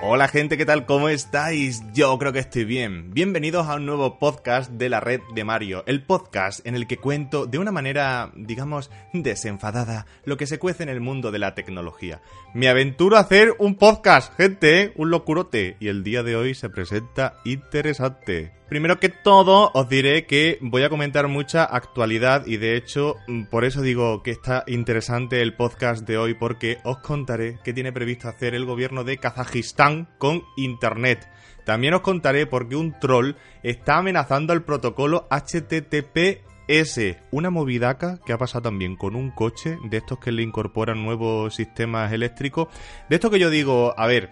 Hola 0.00 0.28
gente, 0.28 0.56
¿qué 0.56 0.64
tal? 0.64 0.86
¿Cómo 0.86 1.08
estáis? 1.08 1.82
Yo 1.92 2.16
creo 2.18 2.32
que 2.32 2.38
estoy 2.38 2.64
bien. 2.64 3.12
Bienvenidos 3.12 3.66
a 3.66 3.74
un 3.74 3.84
nuevo 3.84 4.20
podcast 4.20 4.70
de 4.70 4.88
la 4.88 5.00
red 5.00 5.20
de 5.34 5.42
Mario, 5.42 5.82
el 5.88 6.04
podcast 6.04 6.64
en 6.64 6.76
el 6.76 6.86
que 6.86 6.98
cuento 6.98 7.46
de 7.46 7.58
una 7.58 7.72
manera, 7.72 8.30
digamos, 8.36 8.92
desenfadada 9.12 10.06
lo 10.24 10.36
que 10.36 10.46
se 10.46 10.60
cuece 10.60 10.84
en 10.84 10.88
el 10.88 11.00
mundo 11.00 11.32
de 11.32 11.40
la 11.40 11.56
tecnología. 11.56 12.22
Me 12.54 12.68
aventuro 12.68 13.16
a 13.16 13.20
hacer 13.20 13.56
un 13.58 13.74
podcast, 13.74 14.32
gente, 14.36 14.82
¿eh? 14.82 14.92
un 14.94 15.10
locurote, 15.10 15.76
y 15.80 15.88
el 15.88 16.04
día 16.04 16.22
de 16.22 16.36
hoy 16.36 16.54
se 16.54 16.70
presenta 16.70 17.40
interesante. 17.44 18.57
Primero 18.68 19.00
que 19.00 19.08
todo, 19.08 19.70
os 19.72 19.88
diré 19.88 20.26
que 20.26 20.58
voy 20.60 20.82
a 20.82 20.90
comentar 20.90 21.26
mucha 21.26 21.64
actualidad 21.64 22.44
y 22.46 22.58
de 22.58 22.76
hecho, 22.76 23.16
mm, 23.26 23.44
por 23.44 23.64
eso 23.64 23.80
digo 23.80 24.22
que 24.22 24.30
está 24.30 24.64
interesante 24.66 25.40
el 25.40 25.54
podcast 25.54 26.06
de 26.06 26.18
hoy 26.18 26.34
porque 26.34 26.76
os 26.84 26.98
contaré 26.98 27.58
qué 27.64 27.72
tiene 27.72 27.94
previsto 27.94 28.28
hacer 28.28 28.54
el 28.54 28.66
gobierno 28.66 29.04
de 29.04 29.16
Kazajistán 29.16 30.10
con 30.18 30.42
Internet. 30.58 31.30
También 31.64 31.94
os 31.94 32.02
contaré 32.02 32.44
por 32.44 32.68
qué 32.68 32.76
un 32.76 32.94
troll 33.00 33.36
está 33.62 33.96
amenazando 33.96 34.52
al 34.52 34.64
protocolo 34.64 35.26
HTTPS, 35.30 37.16
una 37.30 37.48
movidaca 37.48 38.20
que 38.26 38.34
ha 38.34 38.38
pasado 38.38 38.64
también 38.64 38.96
con 38.96 39.16
un 39.16 39.30
coche 39.30 39.78
de 39.84 39.96
estos 39.96 40.18
que 40.18 40.30
le 40.30 40.42
incorporan 40.42 41.02
nuevos 41.02 41.54
sistemas 41.54 42.12
eléctricos. 42.12 42.68
De 43.08 43.16
esto 43.16 43.30
que 43.30 43.38
yo 43.38 43.48
digo, 43.48 43.94
a 43.96 44.06
ver, 44.06 44.28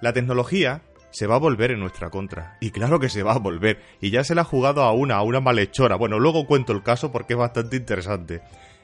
la 0.00 0.12
tecnología 0.12 0.82
se 1.16 1.26
va 1.26 1.36
a 1.36 1.38
volver 1.38 1.70
en 1.70 1.80
nuestra 1.80 2.10
contra. 2.10 2.58
Y 2.60 2.72
claro 2.72 3.00
que 3.00 3.08
se 3.08 3.22
va 3.22 3.32
a 3.32 3.38
volver. 3.38 3.80
Y 4.02 4.10
ya 4.10 4.22
se 4.22 4.34
la 4.34 4.42
ha 4.42 4.44
jugado 4.44 4.82
a 4.82 4.92
una, 4.92 5.14
a 5.14 5.22
una 5.22 5.40
malhechora. 5.40 5.96
Bueno, 5.96 6.18
luego 6.18 6.46
cuento 6.46 6.74
el 6.74 6.82
caso 6.82 7.10
porque 7.10 7.32
es 7.32 7.38
bastante 7.38 7.76
interesante. 7.76 8.42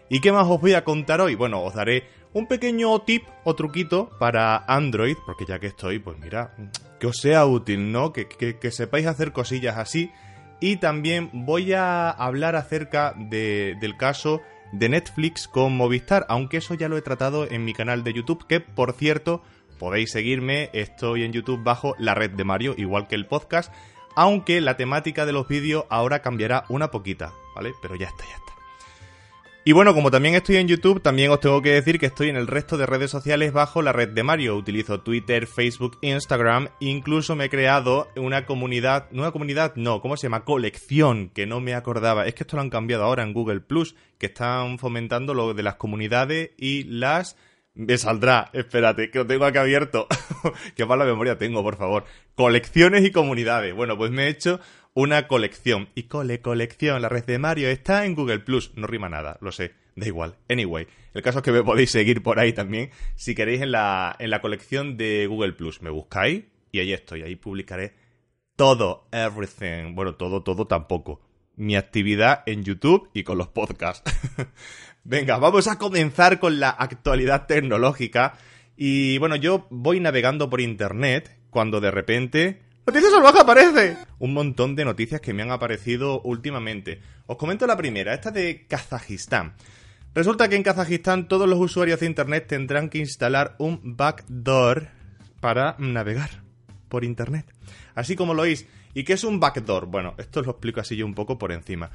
¿Y 0.09 0.21
qué 0.21 0.33
más 0.33 0.47
os 0.49 0.59
voy 0.59 0.73
a 0.73 0.83
contar 0.83 1.21
hoy? 1.21 1.35
Bueno, 1.35 1.63
os 1.63 1.75
daré 1.75 2.05
un 2.33 2.47
pequeño 2.47 2.99
tip 3.03 3.25
o 3.45 3.55
truquito 3.55 4.09
para 4.19 4.65
Android, 4.67 5.19
porque 5.27 5.45
ya 5.47 5.59
que 5.59 5.67
estoy, 5.67 5.99
pues 5.99 6.19
mira, 6.21 6.55
que 6.99 7.07
os 7.07 7.19
sea 7.19 7.45
útil, 7.45 7.93
¿no? 7.93 8.15
Que, 8.15 8.27
que, 8.27 8.71
sepáis 8.71 9.07
hacer 9.07 9.33
cosillas 9.33 9.77
así. 9.77 10.11
Y 10.59 10.77
también 10.77 11.29
voy 11.35 11.75
a 11.75 12.09
hablar 12.09 12.57
acerca 12.57 13.13
de, 13.15 13.77
del 13.79 13.99
caso 13.99 14.41
de 14.73 14.89
Netflix 14.89 15.49
con 15.49 15.77
Movistar, 15.77 16.25
aunque 16.31 16.57
eso 16.57 16.73
ya 16.73 16.89
lo 16.89 16.97
he 16.97 17.03
tratado 17.03 17.47
en 17.51 17.67
mi 17.67 17.75
canal 17.75 18.05
de 18.05 18.15
YouTube, 18.15 18.47
que 18.47 18.61
por 18.61 18.95
cierto 18.95 19.43
podéis 19.83 20.13
seguirme, 20.13 20.71
estoy 20.73 21.25
en 21.25 21.33
YouTube 21.33 21.65
bajo 21.65 21.97
la 21.99 22.15
red 22.15 22.31
de 22.31 22.45
Mario, 22.45 22.77
igual 22.79 23.09
que 23.09 23.17
el 23.17 23.27
podcast, 23.27 23.75
aunque 24.15 24.61
la 24.61 24.77
temática 24.77 25.27
de 25.27 25.33
los 25.33 25.49
vídeos 25.49 25.87
ahora 25.91 26.23
cambiará 26.23 26.67
una 26.69 26.93
poquita, 26.93 27.33
¿vale? 27.57 27.73
Pero 27.83 27.97
ya 27.97 28.07
está, 28.07 28.23
ya 28.23 28.37
está. 28.37 28.53
Y 29.65 29.73
bueno, 29.73 29.93
como 29.93 30.13
también 30.13 30.37
estoy 30.37 30.59
en 30.59 30.69
YouTube, 30.69 31.03
también 31.03 31.33
os 31.33 31.41
tengo 31.41 31.63
que 31.63 31.73
decir 31.73 31.99
que 31.99 32.07
estoy 32.07 32.29
en 32.29 32.37
el 32.37 32.47
resto 32.47 32.77
de 32.77 32.87
redes 32.87 33.11
sociales 33.11 33.53
bajo 33.53 33.83
la 33.83 33.91
red 33.91 34.11
de 34.11 34.23
Mario. 34.23 34.57
Utilizo 34.57 35.01
Twitter, 35.01 35.49
Facebook, 35.49 35.99
Instagram. 36.01 36.69
Incluso 36.79 37.35
me 37.35 37.47
he 37.47 37.51
creado 37.51 38.09
una 38.15 38.47
comunidad, 38.47 39.09
no 39.11 39.23
una 39.23 39.33
comunidad, 39.33 39.75
no, 39.75 40.01
¿cómo 40.01 40.17
se 40.17 40.27
llama? 40.27 40.45
Colección, 40.45 41.29
que 41.29 41.47
no 41.47 41.61
me 41.61 41.75
acordaba. 41.75 42.27
Es 42.29 42.35
que 42.35 42.45
esto 42.45 42.55
lo 42.55 42.63
han 42.63 42.71
cambiado 42.71 43.03
ahora 43.03 43.25
en 43.25 43.33
Google 43.33 43.61
Plus, 43.61 43.97
que 44.19 44.27
están 44.27 44.79
fomentando 44.79 45.35
lo 45.35 45.55
de 45.55 45.63
las 45.65 45.75
comunidades 45.75 46.51
y 46.57 46.85
las 46.85 47.37
me 47.75 47.97
saldrá, 47.97 48.51
espérate, 48.53 49.11
que 49.11 49.19
lo 49.19 49.27
tengo 49.27 49.45
aquí 49.45 49.59
abierto. 49.59 50.07
Qué 50.77 50.85
mala 50.85 51.05
memoria 51.05 51.39
tengo, 51.39 51.63
por 51.63 51.77
favor. 51.77 52.05
Colecciones 52.35 53.05
y 53.05 53.11
comunidades. 53.11 53.75
Bueno, 53.75 53.97
pues 53.97 54.11
me 54.11 54.25
he 54.25 54.29
hecho 54.29 54.61
una 54.95 55.27
colección. 55.27 55.89
Y 55.95 56.05
cole, 56.05 56.41
colección, 56.41 57.01
la 57.01 57.09
red 57.09 57.25
de 57.25 57.39
Mario 57.39 57.69
está 57.69 58.05
en 58.05 58.15
Google 58.15 58.41
Plus. 58.41 58.73
No 58.77 58.87
rima 58.87 59.09
nada, 59.09 59.39
lo 59.41 59.53
sé. 59.53 59.73
Da 59.97 60.07
igual. 60.07 60.37
Anyway, 60.49 60.87
el 61.15 61.23
caso 61.23 61.39
es 61.39 61.45
que 61.45 61.53
me 61.53 61.63
podéis 61.63 61.91
seguir 61.91 62.23
por 62.23 62.39
ahí 62.39 62.53
también. 62.53 62.91
Si 63.15 63.35
queréis 63.35 63.63
en 63.63 63.73
la, 63.73 64.17
en 64.19 64.31
la 64.31 64.41
colección 64.41 64.97
de 64.97 65.27
Google 65.27 65.53
Plus. 65.53 65.83
Me 65.83 65.91
buscáis 65.91 66.45
y 66.71 66.81
ahí 66.81 66.93
estoy. 66.93 67.23
Ahí 67.23 67.37
publicaré 67.37 67.95
todo, 68.57 69.09
everything. 69.13 69.95
Bueno, 69.95 70.15
todo, 70.15 70.43
todo 70.43 70.67
tampoco. 70.67 71.21
Mi 71.57 71.77
actividad 71.77 72.43
en 72.47 72.65
YouTube 72.65 73.11
y 73.13 73.23
con 73.23 73.39
los 73.39 73.49
podcasts. 73.49 74.11
Venga, 75.05 75.37
vamos 75.39 75.67
a 75.67 75.79
comenzar 75.79 76.39
con 76.39 76.61
la 76.61 76.71
actualidad 76.71 77.47
tecnológica. 77.47 78.35
Y 78.77 79.19
bueno, 79.19 79.35
yo 79.35 79.67
voy 79.71 79.99
navegando 79.99 80.49
por 80.49 80.61
internet 80.61 81.39
cuando 81.51 81.81
de 81.81 81.91
repente... 81.91 82.63
¡Noticias 82.87 83.13
salvaje 83.13 83.41
aparece! 83.41 83.97
Un 84.21 84.33
montón 84.33 84.77
de 84.77 84.85
noticias 84.85 85.21
que 85.21 85.33
me 85.35 85.43
han 85.43 85.51
aparecido 85.51 86.21
últimamente. 86.23 87.01
Os 87.27 87.37
comento 87.37 87.67
la 87.67 87.77
primera, 87.77 88.15
esta 88.15 88.31
de 88.31 88.65
Kazajistán. 88.69 89.55
Resulta 90.15 90.49
que 90.49 90.55
en 90.55 90.63
Kazajistán 90.63 91.27
todos 91.27 91.49
los 91.49 91.59
usuarios 91.59 91.99
de 91.99 92.07
internet 92.07 92.47
tendrán 92.47 92.89
que 92.89 92.99
instalar 92.99 93.57
un 93.59 93.97
backdoor 93.97 94.89
para 95.41 95.75
navegar 95.79 96.43
por 96.89 97.03
internet. 97.03 97.47
Así 97.97 98.15
como 98.15 98.35
lo 98.35 98.43
oís. 98.43 98.67
¿Y 98.95 99.03
qué 99.03 99.15
es 99.15 99.25
un 99.25 99.41
backdoor? 99.41 99.87
Bueno, 99.87 100.15
esto 100.19 100.43
lo 100.43 100.53
explico 100.53 100.81
así 100.81 100.95
yo 100.95 101.07
un 101.07 101.15
poco 101.15 101.39
por 101.39 101.51
encima 101.51 101.91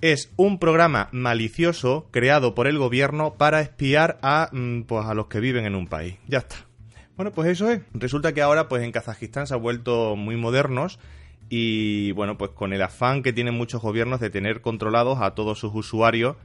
es 0.00 0.32
un 0.36 0.58
programa 0.58 1.08
malicioso 1.12 2.08
creado 2.10 2.54
por 2.54 2.66
el 2.66 2.78
gobierno 2.78 3.34
para 3.34 3.60
espiar 3.60 4.18
a, 4.22 4.48
mm, 4.52 4.82
pues, 4.82 5.06
a 5.06 5.14
los 5.14 5.26
que 5.26 5.40
viven 5.40 5.64
en 5.64 5.74
un 5.74 5.86
país. 5.86 6.16
Ya 6.26 6.38
está. 6.38 6.56
Bueno, 7.16 7.32
pues 7.32 7.48
eso 7.48 7.70
es. 7.70 7.80
Resulta 7.92 8.32
que 8.32 8.42
ahora, 8.42 8.68
pues 8.68 8.82
en 8.82 8.92
Kazajistán 8.92 9.46
se 9.46 9.54
ha 9.54 9.58
vuelto 9.58 10.16
muy 10.16 10.36
modernos 10.36 10.98
y, 11.48 12.12
bueno, 12.12 12.36
pues 12.36 12.50
con 12.50 12.72
el 12.72 12.82
afán 12.82 13.22
que 13.22 13.32
tienen 13.32 13.54
muchos 13.54 13.82
gobiernos 13.82 14.20
de 14.20 14.30
tener 14.30 14.60
controlados 14.60 15.20
a 15.20 15.34
todos 15.34 15.58
sus 15.58 15.74
usuarios, 15.74 16.36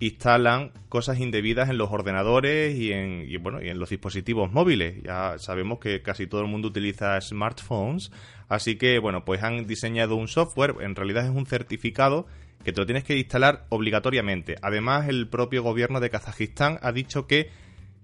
instalan 0.00 0.72
cosas 0.88 1.18
indebidas 1.18 1.68
en 1.70 1.78
los 1.78 1.90
ordenadores 1.90 2.76
y 2.76 2.92
en, 2.92 3.26
bueno, 3.42 3.62
y 3.62 3.68
en 3.68 3.78
los 3.78 3.90
dispositivos 3.90 4.52
móviles. 4.52 5.02
Ya 5.02 5.34
sabemos 5.38 5.80
que 5.80 6.02
casi 6.02 6.26
todo 6.26 6.40
el 6.40 6.46
mundo 6.46 6.68
utiliza 6.68 7.20
smartphones, 7.20 8.12
así 8.48 8.76
que, 8.76 8.98
bueno, 8.98 9.24
pues 9.24 9.42
han 9.42 9.66
diseñado 9.66 10.16
un 10.16 10.28
software, 10.28 10.76
en 10.80 10.94
realidad 10.94 11.24
es 11.24 11.30
un 11.30 11.46
certificado 11.46 12.26
que 12.64 12.72
te 12.72 12.80
lo 12.80 12.86
tienes 12.86 13.04
que 13.04 13.16
instalar 13.16 13.66
obligatoriamente. 13.70 14.56
Además, 14.62 15.08
el 15.08 15.28
propio 15.28 15.62
gobierno 15.62 16.00
de 16.00 16.10
Kazajistán 16.10 16.78
ha 16.82 16.92
dicho 16.92 17.26
que 17.26 17.50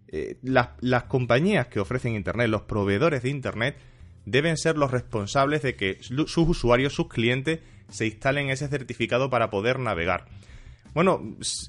eh, 0.09 0.37
las, 0.43 1.04
compañías 1.04 1.66
que 1.66 1.81
ofrecen 1.81 2.15
Internet, 2.15 2.49
los 2.49 2.62
proveedores 2.62 3.22
de 3.22 3.31
Internet, 3.31 3.77
deben 4.27 4.56
ser 4.56 4.78
los 4.78 4.91
responsables 4.91 5.62
de 5.62 5.75
que 5.75 5.99
sus 6.00 6.37
usuarios, 6.37 6.94
sus 6.94 7.09
clientes, 7.09 7.60
se 7.88 8.06
instalen 8.06 8.49
ese 8.49 8.69
certificado 8.69 9.28
para 9.28 9.50
poder 9.50 9.78
navegar. 9.78 10.27
Bueno, 10.94 11.21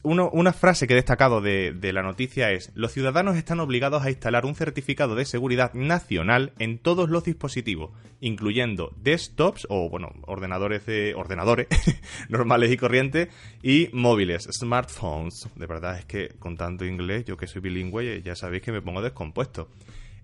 una 0.04 0.54
frase 0.54 0.86
que 0.86 0.94
he 0.94 0.96
destacado 0.96 1.42
de, 1.42 1.74
la 1.92 2.04
noticia 2.04 2.52
es, 2.52 2.72
los 2.76 2.92
ciudadanos 2.92 3.38
están 3.38 3.60
obligados 3.60 4.04
a 4.04 4.12
instalar 4.12 4.46
un 4.46 4.54
certificado 4.54 5.16
de 5.16 5.26
seguridad 5.26 5.74
nacional 5.74 6.54
en 6.60 6.78
todos 6.78 7.10
los 7.10 7.24
dispositivos, 7.24 7.90
incluyendo 8.22 8.94
desktops 9.02 9.66
o, 9.68 9.90
bueno, 9.90 10.12
ordenadores 10.28 10.86
de 10.86 11.16
ordenadores 11.16 11.68
normales 12.30 12.72
y 12.72 12.78
corrientes 12.78 13.30
y 13.64 13.90
móviles, 13.94 14.48
smartphones. 14.52 15.50
De 15.56 15.66
verdad 15.66 15.98
es 15.98 16.06
que 16.06 16.36
con 16.38 16.56
tanto 16.56 16.86
inglés, 16.86 17.26
yo 17.26 17.36
que 17.36 17.48
soy 17.48 17.62
bilingüe, 17.62 18.22
ya 18.22 18.36
sabéis 18.36 18.62
que 18.62 18.72
me 18.72 18.84
pongo 18.84 19.02
descompuesto. 19.02 19.70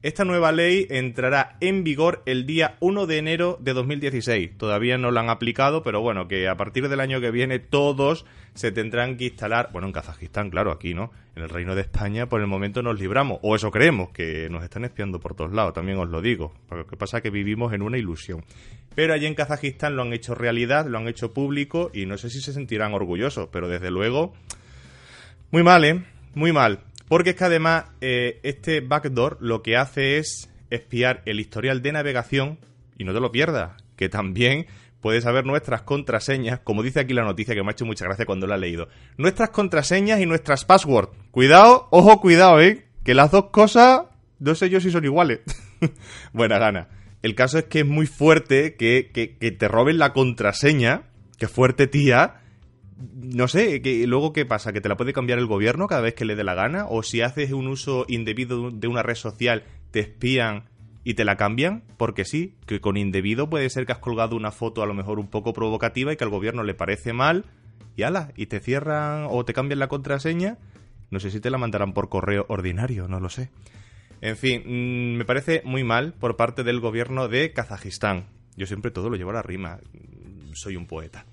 Esta 0.04 0.26
nueva 0.26 0.52
ley 0.52 0.88
entrará 0.90 1.58
en 1.60 1.84
vigor 1.84 2.24
el 2.26 2.48
día 2.48 2.76
1 2.80 3.06
de 3.06 3.20
enero 3.20 3.60
de 3.62 3.74
2016. 3.74 4.58
Todavía 4.58 4.98
no 4.98 5.12
la 5.12 5.20
han 5.20 5.30
aplicado, 5.30 5.84
pero 5.84 6.02
bueno, 6.02 6.28
que 6.28 6.48
a 6.48 6.58
partir 6.58 6.90
del 6.90 7.02
año 7.02 7.22
que 7.22 7.30
viene 7.30 7.60
todos 7.60 8.26
se 8.56 8.72
tendrán 8.72 9.16
que 9.16 9.26
instalar, 9.26 9.70
bueno, 9.72 9.86
en 9.86 9.94
Kazajistán, 9.94 10.50
claro, 10.50 10.72
aquí, 10.72 10.96
¿no? 10.96 11.12
En 11.36 11.44
el 11.44 11.50
Reino 11.50 11.76
de 11.76 11.82
España 11.82 12.28
por 12.28 12.42
el 12.42 12.48
momento 12.48 12.82
nos 12.82 13.00
libramos, 13.00 13.38
o 13.44 13.56
eso 13.56 13.70
creemos, 13.70 14.10
que 14.10 14.50
nos 14.50 14.64
están 14.64 14.86
espiando 14.86 15.20
por 15.20 15.36
todos 15.36 15.54
lados, 15.54 15.74
también 15.74 16.00
os 16.00 16.10
lo 16.10 16.20
digo. 16.20 16.52
Lo 16.72 16.88
que 16.88 16.98
pasa 16.98 17.18
es 17.18 17.24
que 17.24 17.30
vivimos 17.30 17.72
en 17.72 17.84
una 17.84 18.00
ilusión. 18.00 18.44
Pero 18.96 19.14
allí 19.14 19.28
en 19.28 19.36
Kazajistán 19.36 19.96
lo 19.96 20.02
han 20.02 20.14
hecho 20.14 20.34
realidad, 20.34 20.88
lo 20.88 20.98
han 20.98 21.08
hecho 21.10 21.32
público 21.32 21.92
y 21.94 22.08
no 22.08 22.18
sé 22.18 22.32
si 22.32 22.42
se 22.42 22.54
sentirán 22.54 22.96
orgullosos, 22.96 23.50
pero 23.52 23.68
desde 23.68 23.92
luego, 23.92 24.34
muy 25.52 25.62
mal, 25.62 25.86
¿eh? 25.86 26.04
Muy 26.34 26.52
mal. 26.52 26.80
Porque 27.12 27.32
es 27.32 27.36
que 27.36 27.44
además 27.44 27.88
eh, 28.00 28.40
este 28.44 28.80
backdoor 28.80 29.38
lo 29.42 29.62
que 29.62 29.76
hace 29.76 30.18
es 30.18 30.50
espiar 30.70 31.22
el 31.26 31.42
historial 31.42 31.82
de 31.82 31.92
navegación 31.92 32.58
y 32.98 33.04
no 33.04 33.14
te 33.14 33.20
lo 33.20 33.34
pierdas, 33.34 33.74
que 33.98 34.08
también 34.08 34.68
puedes 35.02 35.26
saber 35.26 35.46
nuestras 35.46 35.82
contraseñas, 35.82 36.62
como 36.62 36.84
dice 36.84 37.02
aquí 37.02 37.14
la 37.14 37.26
noticia 37.26 37.54
que 37.54 37.64
me 37.64 37.68
ha 37.68 37.72
hecho 37.74 37.86
mucha 37.86 38.06
gracia 38.06 38.26
cuando 38.26 38.48
la 38.48 38.56
he 38.56 38.60
leído. 38.60 38.88
Nuestras 39.18 39.50
contraseñas 39.50 40.22
y 40.22 40.26
nuestras 40.26 40.64
passwords. 40.64 41.12
Cuidado, 41.32 41.90
ojo, 41.92 42.22
cuidado, 42.22 42.62
eh, 42.62 42.86
que 43.04 43.14
las 43.14 43.30
dos 43.30 43.48
cosas 43.48 44.04
no 44.40 44.56
sé 44.56 44.70
yo 44.70 44.80
si 44.80 44.90
son 44.90 45.04
iguales. 45.04 45.42
Buena 46.32 46.60
gana. 46.60 46.88
El 47.24 47.36
caso 47.36 47.58
es 47.58 47.66
que 47.66 47.82
es 47.82 47.86
muy 47.86 48.08
fuerte 48.08 48.76
que, 48.76 49.12
que, 49.14 49.36
que 49.36 49.52
te 49.52 49.68
roben 49.68 49.98
la 49.98 50.14
contraseña, 50.14 51.10
que 51.38 51.50
fuerte 51.50 51.88
tía, 51.88 52.41
no 53.14 53.48
sé, 53.48 53.82
que, 53.82 54.06
luego 54.08 54.34
qué 54.34 54.46
pasa, 54.46 54.74
que 54.74 54.82
te 54.82 54.90
la 54.90 54.98
puede 54.98 55.14
cambiar 55.14 55.40
el 55.40 55.48
gobierno 55.48 55.88
cada 55.88 56.02
vez 56.02 56.14
que 56.14 56.26
le 56.26 56.36
dé 56.36 56.44
la 56.44 56.56
gana, 56.56 56.86
o 56.88 57.04
si 57.04 57.22
haces 57.22 57.52
un 57.52 57.68
uso 57.68 58.06
indebido 58.08 58.72
de 58.72 58.88
una 58.88 59.04
red 59.04 59.16
social, 59.16 59.64
te 59.92 60.00
espían 60.00 60.66
y 61.04 61.16
te 61.16 61.26
la 61.26 61.38
cambian, 61.38 61.84
porque 61.98 62.26
sí, 62.26 62.56
que 62.66 62.80
con 62.80 62.98
indebido 62.98 63.50
puede 63.50 63.70
ser 63.70 63.86
que 63.86 63.94
has 63.94 64.00
colgado 64.00 64.36
una 64.36 64.52
foto 64.52 64.84
a 64.84 64.86
lo 64.86 64.94
mejor 64.94 65.20
un 65.20 65.28
poco 65.28 65.54
provocativa 65.54 66.14
y 66.14 66.18
que 66.18 66.24
al 66.24 66.30
gobierno 66.30 66.64
le 66.64 66.74
parece 66.74 67.14
mal, 67.14 67.46
y 67.96 68.04
ala, 68.04 68.32
y 68.36 68.46
te 68.46 68.60
cierran 68.60 69.28
o 69.30 69.44
te 69.46 69.54
cambian 69.54 69.80
la 69.80 69.88
contraseña, 69.88 70.58
no 71.10 71.20
sé 71.20 71.30
si 71.30 71.40
te 71.40 71.50
la 71.50 71.58
mandarán 71.58 71.94
por 71.94 72.10
correo 72.10 72.46
ordinario, 72.48 73.08
no 73.08 73.20
lo 73.20 73.30
sé. 73.30 73.50
En 74.22 74.38
fin, 74.38 74.62
mm, 74.66 75.18
me 75.18 75.26
parece 75.26 75.62
muy 75.66 75.84
mal 75.84 76.14
por 76.14 76.38
parte 76.38 76.64
del 76.64 76.80
gobierno 76.80 77.28
de 77.28 77.52
Kazajistán. 77.54 78.28
Yo 78.56 78.68
siempre 78.68 78.92
todo 78.92 79.10
lo 79.10 79.16
llevo 79.16 79.32
a 79.32 79.34
la 79.34 79.42
rima. 79.42 79.80
Soy 80.54 80.76
un 80.76 80.86
poeta. 80.86 81.26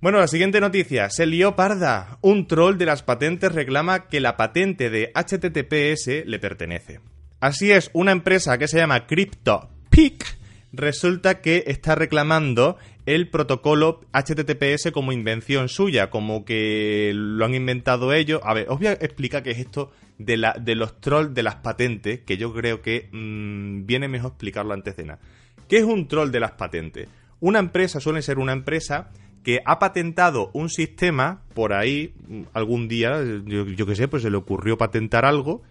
Bueno, 0.00 0.18
la 0.18 0.28
siguiente 0.28 0.60
noticia. 0.60 1.10
Se 1.10 1.26
lió 1.26 1.56
parda. 1.56 2.18
Un 2.20 2.46
troll 2.46 2.76
de 2.78 2.86
las 2.86 3.02
patentes 3.02 3.50
reclama 3.52 4.06
que 4.06 4.20
la 4.20 4.36
patente 4.36 4.90
de 4.90 5.10
HTTPS 5.12 6.24
le 6.24 6.38
pertenece. 6.38 7.00
Así 7.40 7.72
es, 7.72 7.90
una 7.92 8.12
empresa 8.12 8.58
que 8.58 8.68
se 8.68 8.78
llama 8.78 9.08
CryptoPic 9.08 10.38
resulta 10.72 11.40
que 11.40 11.64
está 11.66 11.96
reclamando 11.96 12.76
el 13.06 13.28
protocolo 13.28 14.02
HTTPS 14.12 14.92
como 14.92 15.10
invención 15.10 15.68
suya, 15.68 16.10
como 16.10 16.44
que 16.44 17.10
lo 17.12 17.44
han 17.44 17.56
inventado 17.56 18.12
ellos. 18.12 18.40
A 18.44 18.54
ver, 18.54 18.66
os 18.68 18.78
voy 18.78 18.86
a 18.86 18.92
explicar 18.92 19.42
qué 19.42 19.50
es 19.50 19.58
esto 19.58 19.90
de, 20.18 20.36
los 20.36 21.00
trolls 21.00 21.34
de 21.34 21.42
las 21.42 21.56
patentes, 21.56 22.20
que 22.20 22.36
yo 22.36 22.54
creo 22.54 22.82
que 22.82 23.08
mm, 23.10 23.84
viene 23.84 24.06
mejor 24.06 24.30
explicarlo 24.30 24.74
antes 24.74 24.96
de 24.96 25.06
nada. 25.06 25.20
¿Qué 25.68 25.78
es 25.78 25.84
un 25.84 26.06
troll 26.06 26.30
de 26.30 26.38
las 26.38 26.52
patentes? 26.52 27.08
Una 27.40 27.58
empresa 27.58 27.98
suele 27.98 28.22
ser 28.22 28.38
una 28.38 28.52
empresa 28.52 29.10
que 29.42 29.60
ha 29.64 29.78
patentado 29.78 30.50
un 30.52 30.68
sistema 30.68 31.42
por 31.54 31.72
ahí 31.72 32.14
algún 32.52 32.88
día, 32.88 33.22
yo, 33.44 33.66
yo 33.66 33.86
qué 33.86 33.94
sé, 33.94 34.08
pues 34.08 34.22
se 34.22 34.30
le 34.30 34.36
ocurrió 34.36 34.76
patentar 34.76 35.24
algo 35.24 35.62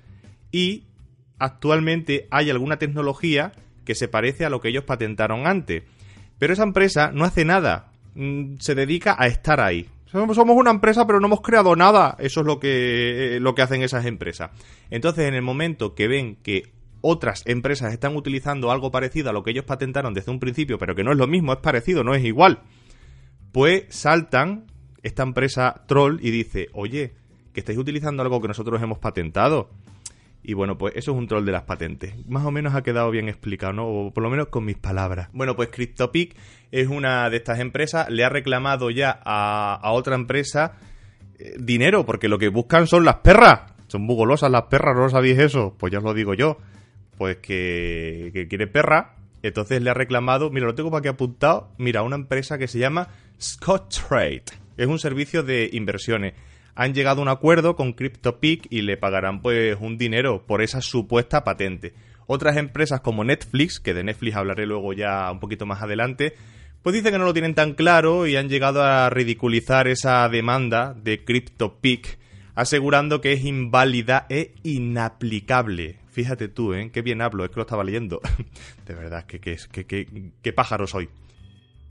y 0.51 0.85
actualmente 1.39 2.27
hay 2.31 2.49
alguna 2.49 2.77
tecnología 2.77 3.51
que 3.85 3.95
se 3.95 4.07
parece 4.07 4.45
a 4.45 4.49
lo 4.49 4.59
que 4.59 4.69
ellos 4.69 4.83
patentaron 4.83 5.47
antes. 5.47 5.83
Pero 6.39 6.53
esa 6.53 6.63
empresa 6.63 7.11
no 7.13 7.25
hace 7.25 7.45
nada, 7.45 7.91
mm, 8.15 8.55
se 8.59 8.75
dedica 8.75 9.15
a 9.17 9.27
estar 9.27 9.59
ahí. 9.59 9.89
Somos 10.11 10.37
una 10.37 10.71
empresa, 10.71 11.05
pero 11.05 11.19
no 11.19 11.27
hemos 11.27 11.41
creado 11.41 11.75
nada. 11.75 12.15
Eso 12.19 12.39
es 12.39 12.45
lo 12.45 12.59
que, 12.59 13.35
eh, 13.35 13.39
lo 13.39 13.55
que 13.55 13.61
hacen 13.61 13.83
esas 13.83 14.05
empresas. 14.05 14.51
Entonces, 14.89 15.27
en 15.27 15.33
el 15.33 15.41
momento 15.41 15.95
que 15.95 16.07
ven 16.07 16.37
que 16.37 16.71
otras 17.01 17.43
empresas 17.45 17.93
están 17.93 18.15
utilizando 18.15 18.71
algo 18.71 18.89
parecido 18.89 19.29
a 19.29 19.33
lo 19.33 19.43
que 19.43 19.51
ellos 19.51 19.65
patentaron 19.65 20.13
desde 20.13 20.31
un 20.31 20.39
principio, 20.39 20.77
pero 20.77 20.95
que 20.95 21.03
no 21.03 21.11
es 21.11 21.17
lo 21.17 21.27
mismo, 21.27 21.53
es 21.53 21.59
parecido, 21.59 22.03
no 22.03 22.15
es 22.15 22.23
igual, 22.23 22.61
pues 23.57 23.85
saltan 23.89 24.65
esta 25.01 25.23
empresa 25.23 25.83
troll 25.87 26.19
y 26.21 26.29
dice, 26.29 26.67
oye, 26.73 27.15
que 27.53 27.61
estáis 27.61 27.79
utilizando 27.79 28.21
algo 28.21 28.39
que 28.39 28.47
nosotros 28.47 28.79
hemos 28.83 28.99
patentado. 28.99 29.71
Y 30.43 30.53
bueno, 30.53 30.77
pues 30.77 30.95
eso 30.95 31.13
es 31.13 31.17
un 31.17 31.27
troll 31.27 31.43
de 31.43 31.53
las 31.53 31.63
patentes. 31.63 32.13
Más 32.27 32.45
o 32.45 32.51
menos 32.51 32.75
ha 32.75 32.83
quedado 32.83 33.09
bien 33.09 33.27
explicado, 33.29 33.73
¿no? 33.73 33.87
O 33.87 34.13
por 34.13 34.21
lo 34.21 34.29
menos 34.29 34.49
con 34.49 34.63
mis 34.63 34.77
palabras. 34.77 35.29
Bueno, 35.33 35.55
pues 35.55 35.69
CryptoPic 35.69 36.35
es 36.69 36.87
una 36.87 37.31
de 37.31 37.37
estas 37.37 37.57
empresas. 37.57 38.07
Le 38.11 38.23
ha 38.23 38.29
reclamado 38.29 38.91
ya 38.91 39.19
a, 39.25 39.91
otra 39.91 40.13
empresa 40.13 40.73
eh, 41.39 41.55
dinero, 41.59 42.05
porque 42.05 42.29
lo 42.29 42.37
que 42.37 42.49
buscan 42.49 42.85
son 42.85 43.05
las 43.05 43.15
perras. 43.15 43.73
Son 43.87 44.03
muy 44.03 44.15
golosas 44.15 44.51
las 44.51 44.65
perras, 44.65 44.95
¿no 44.95 45.09
sabéis 45.09 45.39
eso? 45.39 45.73
Pues 45.79 45.91
ya 45.91 45.97
os 45.97 46.03
lo 46.03 46.13
digo 46.13 46.35
yo. 46.35 46.59
Pues 47.17 47.37
que, 47.37 48.29
que 48.35 48.47
quiere 48.47 48.67
perra. 48.67 49.15
Entonces 49.41 49.81
le 49.81 49.89
ha 49.89 49.95
reclamado, 49.95 50.51
mira, 50.51 50.67
lo 50.67 50.75
tengo 50.75 50.91
para 50.91 50.99
aquí 50.99 51.07
apuntado. 51.07 51.71
Mira, 51.79 52.03
una 52.03 52.17
empresa 52.17 52.59
que 52.59 52.67
se 52.67 52.77
llama 52.77 53.07
Scottrade. 53.39 54.43
Es 54.77 54.87
un 54.87 54.99
servicio 54.99 55.43
de 55.43 55.69
inversiones 55.73 56.33
han 56.77 56.93
llegado 56.93 57.21
a 57.21 57.23
un 57.23 57.29
acuerdo 57.29 57.75
con 57.75 57.93
CryptoPic 57.93 58.67
y 58.69 58.83
le 58.83 58.97
pagarán 58.97 59.41
pues 59.41 59.75
un 59.81 59.97
dinero 59.97 60.45
por 60.45 60.61
esa 60.61 60.79
supuesta 60.79 61.43
patente. 61.43 61.95
Otras 62.27 62.55
empresas 62.55 63.01
como 63.01 63.23
Netflix, 63.23 63.79
que 63.79 63.95
de 63.95 64.03
Netflix 64.03 64.35
hablaré 64.35 64.67
luego 64.67 64.93
ya 64.93 65.31
un 65.31 65.39
poquito 65.39 65.65
más 65.65 65.81
adelante, 65.81 66.35
pues 66.83 66.93
dicen 66.93 67.13
que 67.13 67.17
no 67.17 67.25
lo 67.25 67.33
tienen 67.33 67.55
tan 67.55 67.73
claro 67.73 68.27
y 68.27 68.35
han 68.35 68.47
llegado 68.47 68.83
a 68.83 69.09
ridiculizar 69.09 69.87
esa 69.87 70.29
demanda 70.29 70.93
de 70.93 71.23
CryptoPic, 71.25 72.19
asegurando 72.53 73.21
que 73.21 73.33
es 73.33 73.43
inválida 73.43 74.27
e 74.29 74.53
inaplicable. 74.61 75.97
Fíjate 76.11 76.47
tú, 76.47 76.75
¿eh? 76.75 76.91
Qué 76.93 77.01
bien 77.01 77.23
hablo, 77.23 77.43
es 77.43 77.49
que 77.49 77.55
lo 77.55 77.63
estaba 77.63 77.83
leyendo. 77.83 78.21
de 78.85 78.93
verdad, 78.93 79.25
que, 79.25 79.39
que, 79.39 79.57
que, 80.43 80.53
pájaro 80.53 80.85
soy. 80.85 81.09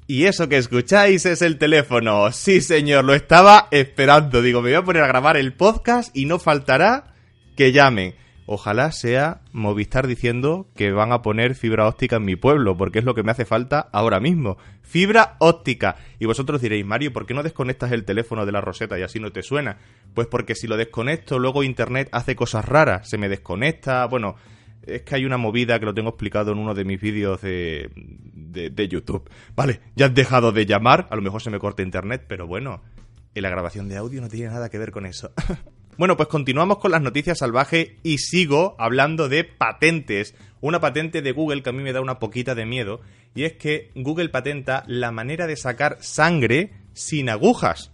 Y 0.09 0.27
eso 0.27 0.49
que 0.49 0.57
escucháis 0.57 1.27
es 1.27 1.43
el 1.43 1.59
teléfono. 1.59 2.31
Sí, 2.31 2.61
señor, 2.61 3.05
lo 3.05 3.13
estaba 3.13 3.67
esperando. 3.73 4.41
Digo, 4.41 4.63
me 4.63 4.71
voy 4.71 4.77
a 4.77 4.85
poner 4.85 5.03
a 5.03 5.09
grabar 5.09 5.37
el 5.37 5.53
podcast 5.53 6.17
y 6.17 6.27
no 6.27 6.39
faltará 6.39 7.15
que 7.57 7.73
llamen. 7.73 8.15
Ojalá 8.49 8.93
sea 8.93 9.41
Movistar 9.51 10.07
diciendo 10.07 10.69
que 10.77 10.93
van 10.93 11.11
a 11.11 11.23
poner 11.23 11.57
fibra 11.57 11.89
óptica 11.89 12.17
en 12.17 12.25
mi 12.25 12.37
pueblo, 12.37 12.77
porque 12.77 13.01
es 13.01 13.05
lo 13.05 13.17
que 13.17 13.25
me 13.25 13.33
hace 13.33 13.45
falta 13.45 13.89
ahora 13.93 14.21
mismo. 14.21 14.57
Fibra 14.83 15.35
óptica. 15.41 15.97
Y 16.21 16.27
vosotros 16.27 16.61
diréis, 16.61 16.87
Mario, 16.87 17.13
¿por 17.13 17.27
qué 17.27 17.35
no 17.35 17.43
desconectas 17.43 17.91
el 17.91 18.05
teléfono 18.05 18.47
de 18.47 18.53
la 18.53 18.61
roseta 18.61 18.97
y 18.97 19.03
así 19.03 19.19
no 19.19 19.33
te 19.33 19.43
suena? 19.43 19.79
Pues 20.15 20.29
porque 20.29 20.55
si 20.55 20.69
lo 20.69 20.77
desconecto, 20.77 21.41
luego 21.41 21.65
Internet 21.65 22.09
hace 22.13 22.37
cosas 22.37 22.65
raras. 22.65 23.11
Se 23.11 23.19
me 23.19 23.29
desconecta, 23.29 24.07
bueno, 24.07 24.37
es 24.87 25.03
que 25.03 25.15
hay 25.17 25.25
una 25.25 25.37
movida 25.37 25.79
que 25.79 25.87
lo 25.87 25.95
tengo 25.95 26.11
explicado 26.11 26.53
en 26.53 26.59
uno 26.59 26.75
de 26.75 26.85
mis 26.85 27.01
vídeos 27.01 27.41
de, 27.43 27.91
de, 27.95 28.89
YouTube. 28.89 29.29
Vale, 29.55 29.81
ya 29.95 30.07
has 30.07 30.15
dejado 30.15 30.53
de 30.53 30.67
llamar, 30.67 31.07
a 31.11 31.17
lo 31.17 31.23
mejor 31.23 31.43
se 31.43 31.51
me 31.51 31.59
corta 31.59 31.83
internet, 31.83 32.25
pero 32.29 32.47
bueno, 32.47 32.83
en 33.35 33.43
la 33.43 33.51
grabación 33.51 33.89
de 33.89 33.97
audio 33.97 34.21
no 34.21 34.29
tiene 34.29 34.51
nada 34.51 34.69
que 34.69 34.79
ver 34.79 34.93
con 34.93 35.07
eso. 35.07 35.33
bueno, 35.99 36.17
pues 36.17 36.29
continuamos 36.29 36.79
con 36.79 36.91
las 36.91 37.03
noticias 37.03 37.39
salvajes 37.39 37.91
y 38.03 38.19
sigo 38.19 38.77
hablando 38.79 39.29
de 39.29 39.45
patentes. 39.45 40.35
Una 40.61 40.81
patente 40.81 41.21
de 41.21 41.33
Google 41.33 41.63
que 41.63 41.71
a 41.71 41.73
mí 41.73 41.83
me 41.83 41.93
da 41.93 42.01
una 42.01 42.19
poquita 42.19 42.55
de 42.55 42.65
miedo, 42.65 43.01
y 43.35 43.45
es 43.45 43.55
que 43.55 43.91
Google 43.95 44.31
patenta 44.31 44.85
la 44.87 45.13
manera 45.13 45.47
de 45.47 45.57
sacar 45.57 45.99
sangre 46.01 46.73
sin 46.95 47.29
agujas. 47.29 47.93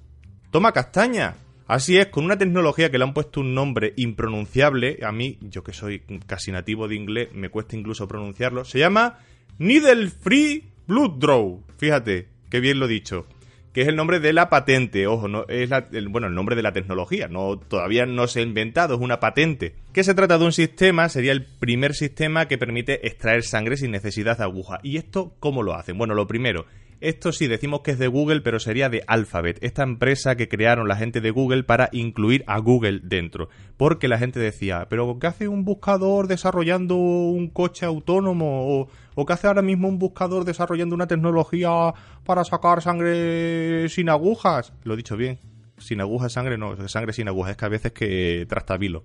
Toma 0.50 0.72
castaña. 0.72 1.36
Así 1.72 1.96
es, 1.96 2.08
con 2.08 2.26
una 2.26 2.36
tecnología 2.36 2.90
que 2.90 2.98
le 2.98 3.04
han 3.04 3.14
puesto 3.14 3.40
un 3.40 3.54
nombre 3.54 3.94
impronunciable, 3.96 4.98
a 5.02 5.10
mí, 5.10 5.38
yo 5.40 5.64
que 5.64 5.72
soy 5.72 6.02
casi 6.26 6.52
nativo 6.52 6.86
de 6.86 6.96
inglés, 6.96 7.30
me 7.32 7.48
cuesta 7.48 7.76
incluso 7.76 8.06
pronunciarlo, 8.06 8.66
se 8.66 8.78
llama 8.78 9.20
Needle 9.56 10.08
Free 10.08 10.66
Blood 10.86 11.12
Draw. 11.12 11.62
Fíjate, 11.78 12.28
qué 12.50 12.60
bien 12.60 12.78
lo 12.78 12.84
he 12.84 12.90
dicho. 12.90 13.26
Que 13.72 13.80
es 13.80 13.88
el 13.88 13.96
nombre 13.96 14.20
de 14.20 14.34
la 14.34 14.50
patente, 14.50 15.06
ojo, 15.06 15.28
no 15.28 15.46
es 15.48 15.70
el, 15.92 16.08
bueno, 16.08 16.26
el 16.26 16.34
nombre 16.34 16.56
de 16.56 16.62
la 16.62 16.74
tecnología, 16.74 17.28
no 17.28 17.58
todavía 17.58 18.04
no 18.04 18.26
se 18.26 18.40
ha 18.40 18.42
inventado, 18.42 18.96
es 18.96 19.00
una 19.00 19.18
patente. 19.18 19.74
Que 19.94 20.04
se 20.04 20.12
trata 20.12 20.36
de 20.36 20.44
un 20.44 20.52
sistema, 20.52 21.08
sería 21.08 21.32
el 21.32 21.46
primer 21.46 21.94
sistema 21.94 22.48
que 22.48 22.58
permite 22.58 23.06
extraer 23.06 23.44
sangre 23.44 23.78
sin 23.78 23.92
necesidad 23.92 24.36
de 24.36 24.44
aguja. 24.44 24.78
¿Y 24.82 24.98
esto 24.98 25.36
cómo 25.40 25.62
lo 25.62 25.72
hacen? 25.72 25.96
Bueno, 25.96 26.12
lo 26.12 26.26
primero, 26.26 26.66
esto 27.02 27.32
sí 27.32 27.48
decimos 27.48 27.80
que 27.80 27.90
es 27.90 27.98
de 27.98 28.06
Google, 28.06 28.40
pero 28.40 28.60
sería 28.60 28.88
de 28.88 29.02
Alphabet, 29.06 29.58
esta 29.60 29.82
empresa 29.82 30.36
que 30.36 30.48
crearon 30.48 30.88
la 30.88 30.96
gente 30.96 31.20
de 31.20 31.30
Google 31.30 31.64
para 31.64 31.88
incluir 31.92 32.44
a 32.46 32.58
Google 32.58 33.00
dentro. 33.02 33.48
Porque 33.76 34.08
la 34.08 34.18
gente 34.18 34.38
decía, 34.38 34.86
pero 34.88 35.18
¿qué 35.18 35.26
hace 35.26 35.48
un 35.48 35.64
buscador 35.64 36.28
desarrollando 36.28 36.96
un 36.96 37.48
coche 37.48 37.86
autónomo? 37.86 38.86
¿O, 39.14 39.26
qué 39.26 39.32
hace 39.32 39.48
ahora 39.48 39.62
mismo 39.62 39.88
un 39.88 39.98
buscador 39.98 40.44
desarrollando 40.44 40.94
una 40.94 41.06
tecnología 41.06 41.92
para 42.24 42.44
sacar 42.44 42.82
sangre 42.82 43.88
sin 43.88 44.08
agujas? 44.08 44.72
Lo 44.84 44.94
he 44.94 44.96
dicho 44.96 45.16
bien. 45.16 45.38
Sin 45.78 46.00
agujas, 46.00 46.32
sangre 46.32 46.56
no, 46.56 46.88
sangre 46.88 47.12
sin 47.12 47.26
agujas, 47.26 47.52
es 47.52 47.56
que 47.56 47.64
a 47.64 47.68
veces 47.68 47.92
que 47.92 48.46
trastabilo 48.48 49.02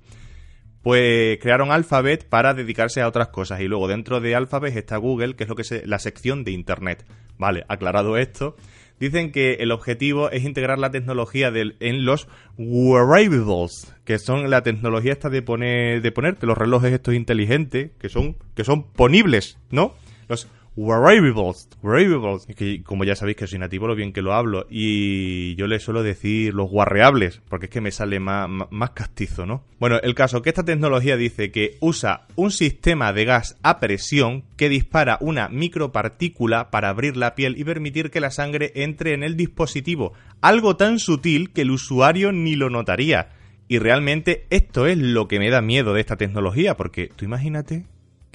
pues 0.82 1.38
crearon 1.40 1.72
Alphabet 1.72 2.28
para 2.28 2.54
dedicarse 2.54 3.02
a 3.02 3.08
otras 3.08 3.30
cosas. 3.30 3.62
Y 3.62 3.68
luego 3.68 3.88
dentro 3.88 4.20
de 4.20 4.36
Alphabet 4.36 4.76
está 4.76 4.98
Google, 4.98 5.36
que 5.36 5.44
es 5.44 5.50
lo 5.50 5.56
que 5.56 5.64
es 5.64 5.86
la 5.86 6.00
sección 6.00 6.44
de 6.44 6.52
Internet. 6.52 7.06
Vale, 7.38 7.66
aclarado 7.68 8.18
esto. 8.18 8.56
Dicen 9.00 9.32
que 9.32 9.56
el 9.60 9.72
objetivo 9.72 10.32
es 10.32 10.44
integrar 10.44 10.80
la 10.80 10.90
tecnología 10.90 11.52
en 11.54 12.06
los 12.06 12.28
wearables, 12.58 13.94
que 14.06 14.18
son 14.18 14.50
la 14.50 14.64
tecnología 14.64 15.14
esta 15.14 15.30
de 15.30 15.44
poner, 15.44 16.02
de 16.02 16.12
ponerte 16.12 16.48
los 16.48 16.58
relojes 16.58 16.92
estos 16.92 17.14
inteligentes, 17.14 17.92
que 18.00 18.10
son, 18.10 18.38
que 18.56 18.64
son 18.64 18.92
ponibles, 18.92 19.60
¿no? 19.70 19.94
Los 20.28 20.48
Wearables, 20.78 21.68
wearables. 21.82 22.46
que 22.56 22.84
como 22.84 23.04
ya 23.04 23.16
sabéis 23.16 23.36
que 23.36 23.48
soy 23.48 23.58
nativo, 23.58 23.88
lo 23.88 23.96
bien 23.96 24.14
que 24.14 24.22
lo 24.22 24.34
hablo. 24.34 24.68
Y 24.70 25.56
yo 25.56 25.66
le 25.66 25.80
suelo 25.80 26.04
decir 26.04 26.54
los 26.54 26.70
guarreables, 26.70 27.42
porque 27.50 27.66
es 27.66 27.72
que 27.72 27.82
me 27.82 27.90
sale 27.90 28.20
más, 28.20 28.48
más 28.70 28.92
castizo, 28.92 29.48
¿no? 29.48 29.64
Bueno, 29.80 30.00
el 30.04 30.14
caso 30.14 30.44
que 30.44 30.50
esta 30.50 30.64
tecnología 30.64 31.18
dice 31.18 31.50
que 31.50 31.78
usa 31.80 32.28
un 32.36 32.52
sistema 32.52 33.12
de 33.12 33.26
gas 33.26 33.58
a 33.64 33.80
presión 33.80 34.44
que 34.56 34.70
dispara 34.70 35.18
una 35.20 35.50
micropartícula 35.50 36.70
para 36.70 36.90
abrir 36.90 37.18
la 37.18 37.34
piel 37.34 37.58
y 37.58 37.64
permitir 37.64 38.12
que 38.12 38.22
la 38.22 38.30
sangre 38.30 38.72
entre 38.76 39.14
en 39.14 39.24
el 39.24 39.36
dispositivo. 39.36 40.14
Algo 40.42 40.78
tan 40.78 41.00
sutil 41.00 41.52
que 41.54 41.62
el 41.62 41.72
usuario 41.72 42.32
ni 42.32 42.56
lo 42.56 42.70
notaría. 42.70 43.30
Y 43.68 43.80
realmente 43.80 44.46
esto 44.52 44.86
es 44.86 45.00
lo 45.00 45.28
que 45.28 45.40
me 45.40 45.50
da 45.50 45.62
miedo 45.62 45.96
de 45.96 46.02
esta 46.02 46.18
tecnología, 46.18 46.78
porque 46.78 47.10
tú 47.16 47.26
imagínate 47.26 47.86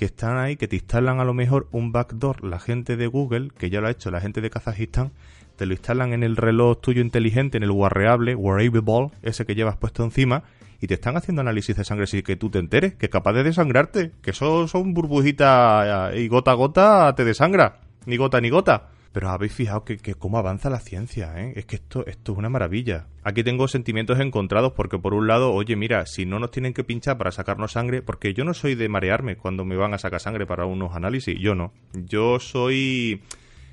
que 0.03 0.07
están 0.07 0.37
ahí, 0.37 0.57
que 0.57 0.67
te 0.67 0.75
instalan 0.75 1.21
a 1.21 1.25
lo 1.25 1.33
mejor 1.33 1.69
un 1.71 1.93
backdoor, 1.93 2.43
la 2.43 2.59
gente 2.59 2.97
de 2.97 3.07
Google, 3.07 3.53
que 3.57 3.71
ya 3.71 3.81
lo 3.81 3.87
ha 3.87 3.93
hecho 3.93 4.11
la 4.11 4.21
gente 4.21 4.41
de 4.41 4.51
Kazajistán, 4.51 5.13
te 5.55 5.65
lo 5.65 5.75
instalan 5.75 6.13
en 6.13 6.25
el 6.25 6.37
reloj 6.37 6.81
tuyo 6.81 7.01
inteligente, 7.01 7.57
en 7.57 7.63
el 7.63 7.71
wearable, 7.71 8.35
wearable, 8.35 9.13
ese 9.23 9.47
que 9.47 9.55
llevas 9.55 9.77
puesto 9.77 10.03
encima, 10.03 10.43
y 10.81 10.89
te 10.89 10.95
están 10.95 11.17
haciendo 11.17 11.43
análisis 11.43 11.77
de 11.77 11.85
sangre 11.85 12.09
sin 12.09 12.23
que 12.23 12.35
tú 12.35 12.51
te 12.51 12.59
enteres, 12.59 12.95
que 12.95 13.07
es 13.07 13.13
capaz 13.13 13.33
de 13.35 13.45
desangrarte, 13.45 14.11
que 14.23 14.33
eso 14.33 14.67
son 14.67 14.93
burbujitas 14.93 16.17
y 16.17 16.27
gota 16.27 16.51
a 16.51 16.55
gota 16.55 17.15
te 17.15 17.25
desangra, 17.25 17.77
ni 18.05 18.17
gota 18.17 18.41
ni 18.41 18.51
gota. 18.51 18.89
Pero 19.13 19.29
habéis 19.29 19.53
fijado 19.53 19.85
que, 19.85 19.99
cómo 20.15 20.39
avanza 20.39 20.71
la 20.71 20.81
ciencia, 20.81 21.35
¿eh? 21.39 21.53
Es 21.57 21.67
que 21.67 21.77
esto, 21.77 22.07
esto 22.07 22.33
es 22.33 22.39
una 22.39 22.49
maravilla. 22.49 23.07
Aquí 23.23 23.45
tengo 23.45 23.69
sentimientos 23.69 24.19
encontrados 24.21 24.73
porque 24.73 24.99
por 24.99 25.15
un 25.15 25.27
lado, 25.27 25.53
oye, 25.53 25.77
mira, 25.77 26.07
si 26.07 26.25
no 26.25 26.39
nos 26.39 26.51
tienen 26.51 26.73
que 26.73 26.83
pinchar 26.83 27.19
para 27.19 27.31
sacarnos 27.31 27.73
sangre, 27.73 28.03
porque 28.03 28.33
yo 28.33 28.45
no 28.45 28.55
soy 28.55 28.75
de 28.75 28.89
marearme 28.89 29.37
cuando 29.37 29.65
me 29.65 29.77
van 29.77 29.93
a 29.93 29.99
sacar 29.99 30.21
sangre 30.21 30.47
para 30.47 30.65
unos 30.65 30.95
análisis, 30.95 31.39
yo 31.39 31.55
no. 31.55 31.73
Yo 31.93 32.41
soy 32.41 33.23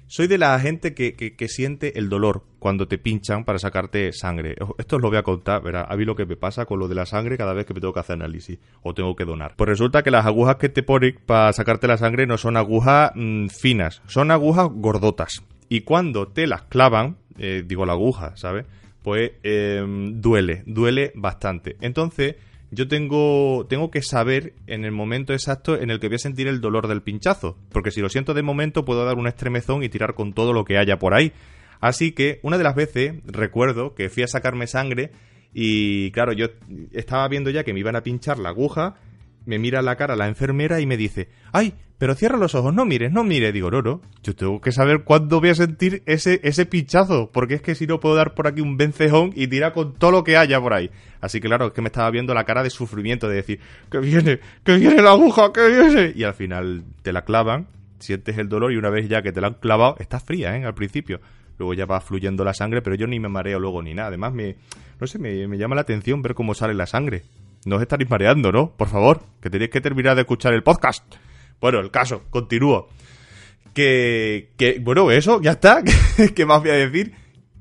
soy 0.09 0.25
de 0.25 0.39
la 0.39 0.59
gente 0.59 0.95
que, 0.95 1.15
que, 1.15 1.47
siente 1.47 1.99
el 1.99 2.09
dolor 2.09 2.43
cuando 2.57 2.87
te 2.87 2.97
pinchan 2.97 3.45
para 3.45 3.59
sacarte 3.59 4.11
sangre. 4.11 4.55
Esto 4.79 4.95
os 4.95 5.01
lo 5.03 5.09
voy 5.09 5.17
a 5.17 5.23
contar, 5.23 5.61
verá, 5.61 5.83
a 5.83 5.95
mí 5.95 6.03
lo 6.03 6.15
que 6.15 6.25
me 6.25 6.35
pasa 6.35 6.65
con 6.65 6.79
lo 6.79 6.87
de 6.87 6.95
la 6.95 7.05
sangre 7.05 7.37
cada 7.37 7.53
vez 7.53 7.67
que 7.67 7.75
me 7.75 7.79
tengo 7.79 7.93
que 7.93 7.99
hacer 7.99 8.15
análisis 8.15 8.57
o 8.81 8.95
tengo 8.95 9.15
que 9.15 9.23
donar. 9.23 9.53
Pues 9.55 9.69
resulta 9.69 10.01
que 10.01 10.09
las 10.09 10.25
agujas 10.25 10.55
que 10.55 10.67
te 10.67 10.81
ponen 10.81 11.19
para 11.27 11.53
sacarte 11.53 11.87
la 11.87 11.97
sangre 11.97 12.25
no 12.25 12.39
son 12.39 12.57
agujas 12.57 13.11
mm, 13.13 13.49
finas, 13.49 14.01
son 14.07 14.31
agujas 14.31 14.67
gordotas. 14.71 15.43
Y 15.69 15.81
cuando 15.81 16.27
te 16.27 16.47
las 16.47 16.63
clavan, 16.63 17.17
eh, 17.37 17.63
digo 17.65 17.85
la 17.85 17.93
aguja, 17.93 18.35
¿sabes? 18.35 18.65
Pues 19.03 19.33
em, 19.43 20.19
duele, 20.19 20.63
duele 20.65 21.11
bastante. 21.13 21.77
Entonces 21.81 22.35
yo 22.71 22.87
tengo, 22.87 23.65
tengo 23.67 23.89
que 23.89 24.01
saber 24.01 24.53
en 24.67 24.85
el 24.85 24.91
momento 24.91 25.33
exacto 25.33 25.79
en 25.79 25.89
el 25.89 25.99
que 25.99 26.07
voy 26.07 26.15
a 26.15 26.19
sentir 26.19 26.47
el 26.47 26.61
dolor 26.61 26.87
del 26.87 27.01
pinchazo, 27.01 27.57
porque 27.71 27.91
si 27.91 28.01
lo 28.01 28.09
siento 28.09 28.33
de 28.33 28.43
momento 28.43 28.85
puedo 28.85 29.05
dar 29.05 29.17
un 29.17 29.27
estremezón 29.27 29.83
y 29.83 29.89
tirar 29.89 30.13
con 30.13 30.33
todo 30.33 30.53
lo 30.53 30.65
que 30.65 30.77
haya 30.77 30.99
por 30.99 31.13
ahí. 31.13 31.31
Así 31.79 32.11
que 32.11 32.39
una 32.43 32.57
de 32.57 32.63
las 32.63 32.75
veces 32.75 33.13
recuerdo 33.25 33.95
que 33.95 34.09
fui 34.09 34.23
a 34.23 34.27
sacarme 34.27 34.67
sangre 34.67 35.11
y 35.53 36.11
claro, 36.11 36.33
yo 36.33 36.47
estaba 36.91 37.27
viendo 37.27 37.49
ya 37.49 37.63
que 37.63 37.73
me 37.73 37.79
iban 37.79 37.95
a 37.95 38.03
pinchar 38.03 38.37
la 38.37 38.49
aguja 38.49 38.95
me 39.49 39.57
mira 39.57 39.81
la 39.81 39.95
cara 39.95 40.15
la 40.15 40.27
enfermera 40.27 40.79
y 40.79 40.85
me 40.85 40.95
dice, 40.95 41.27
ay, 41.51 41.73
pero 41.97 42.13
cierra 42.13 42.37
los 42.37 42.53
ojos, 42.53 42.71
no 42.71 42.85
mires, 42.85 43.11
no 43.11 43.23
mires. 43.23 43.51
Digo, 43.51 43.71
no, 43.71 43.81
no, 43.81 43.99
yo 44.21 44.35
tengo 44.35 44.61
que 44.61 44.71
saber 44.71 45.03
cuándo 45.03 45.39
voy 45.39 45.49
a 45.49 45.55
sentir 45.55 46.03
ese, 46.05 46.39
ese 46.43 46.67
pinchazo, 46.67 47.31
porque 47.33 47.55
es 47.55 47.63
que 47.63 47.73
si 47.73 47.87
no 47.87 47.99
puedo 47.99 48.13
dar 48.13 48.35
por 48.35 48.45
aquí 48.45 48.61
un 48.61 48.77
vencejón 48.77 49.31
y 49.35 49.47
tirar 49.47 49.73
con 49.73 49.95
todo 49.95 50.11
lo 50.11 50.23
que 50.23 50.37
haya 50.37 50.61
por 50.61 50.75
ahí. 50.75 50.91
Así 51.19 51.41
que 51.41 51.47
claro, 51.47 51.65
es 51.67 51.73
que 51.73 51.81
me 51.81 51.87
estaba 51.87 52.11
viendo 52.11 52.35
la 52.35 52.43
cara 52.43 52.61
de 52.61 52.69
sufrimiento, 52.69 53.27
de 53.27 53.37
decir, 53.37 53.59
que 53.89 53.97
viene, 53.97 54.39
que 54.63 54.75
viene 54.75 55.01
la 55.01 55.13
aguja, 55.13 55.51
que 55.51 55.67
viene. 55.67 56.13
Y 56.15 56.23
al 56.25 56.35
final 56.35 56.83
te 57.01 57.11
la 57.11 57.23
clavan, 57.23 57.67
sientes 57.97 58.37
el 58.37 58.49
dolor 58.49 58.71
y 58.71 58.77
una 58.77 58.91
vez 58.91 59.09
ya 59.09 59.23
que 59.23 59.31
te 59.31 59.41
la 59.41 59.47
han 59.47 59.55
clavado, 59.55 59.95
está 59.97 60.19
fría, 60.19 60.55
¿eh? 60.55 60.63
Al 60.63 60.75
principio. 60.75 61.19
Luego 61.57 61.73
ya 61.73 61.87
va 61.87 62.01
fluyendo 62.01 62.43
la 62.43 62.53
sangre, 62.53 62.83
pero 62.83 62.95
yo 62.95 63.07
ni 63.07 63.19
me 63.19 63.29
mareo 63.29 63.59
luego 63.59 63.81
ni 63.81 63.95
nada. 63.95 64.09
Además, 64.09 64.31
me, 64.31 64.57
no 65.01 65.07
sé, 65.07 65.17
me, 65.17 65.47
me 65.47 65.57
llama 65.57 65.73
la 65.73 65.81
atención 65.81 66.21
ver 66.21 66.35
cómo 66.35 66.53
sale 66.53 66.75
la 66.75 66.85
sangre. 66.85 67.23
No 67.65 67.75
os 67.75 67.81
estaréis 67.81 68.09
mareando, 68.09 68.51
¿no? 68.51 68.71
Por 68.71 68.87
favor, 68.87 69.23
que 69.41 69.49
tenéis 69.49 69.71
que 69.71 69.81
terminar 69.81 70.15
de 70.15 70.21
escuchar 70.21 70.53
el 70.53 70.63
podcast. 70.63 71.03
Bueno, 71.59 71.79
el 71.79 71.91
caso, 71.91 72.23
continúo. 72.29 72.89
Que, 73.73 74.51
que 74.57 74.79
bueno, 74.79 75.11
eso, 75.11 75.41
ya 75.41 75.51
está. 75.51 75.83
¿Qué 76.35 76.45
más 76.45 76.61
voy 76.61 76.71
a 76.71 76.75
decir? 76.75 77.13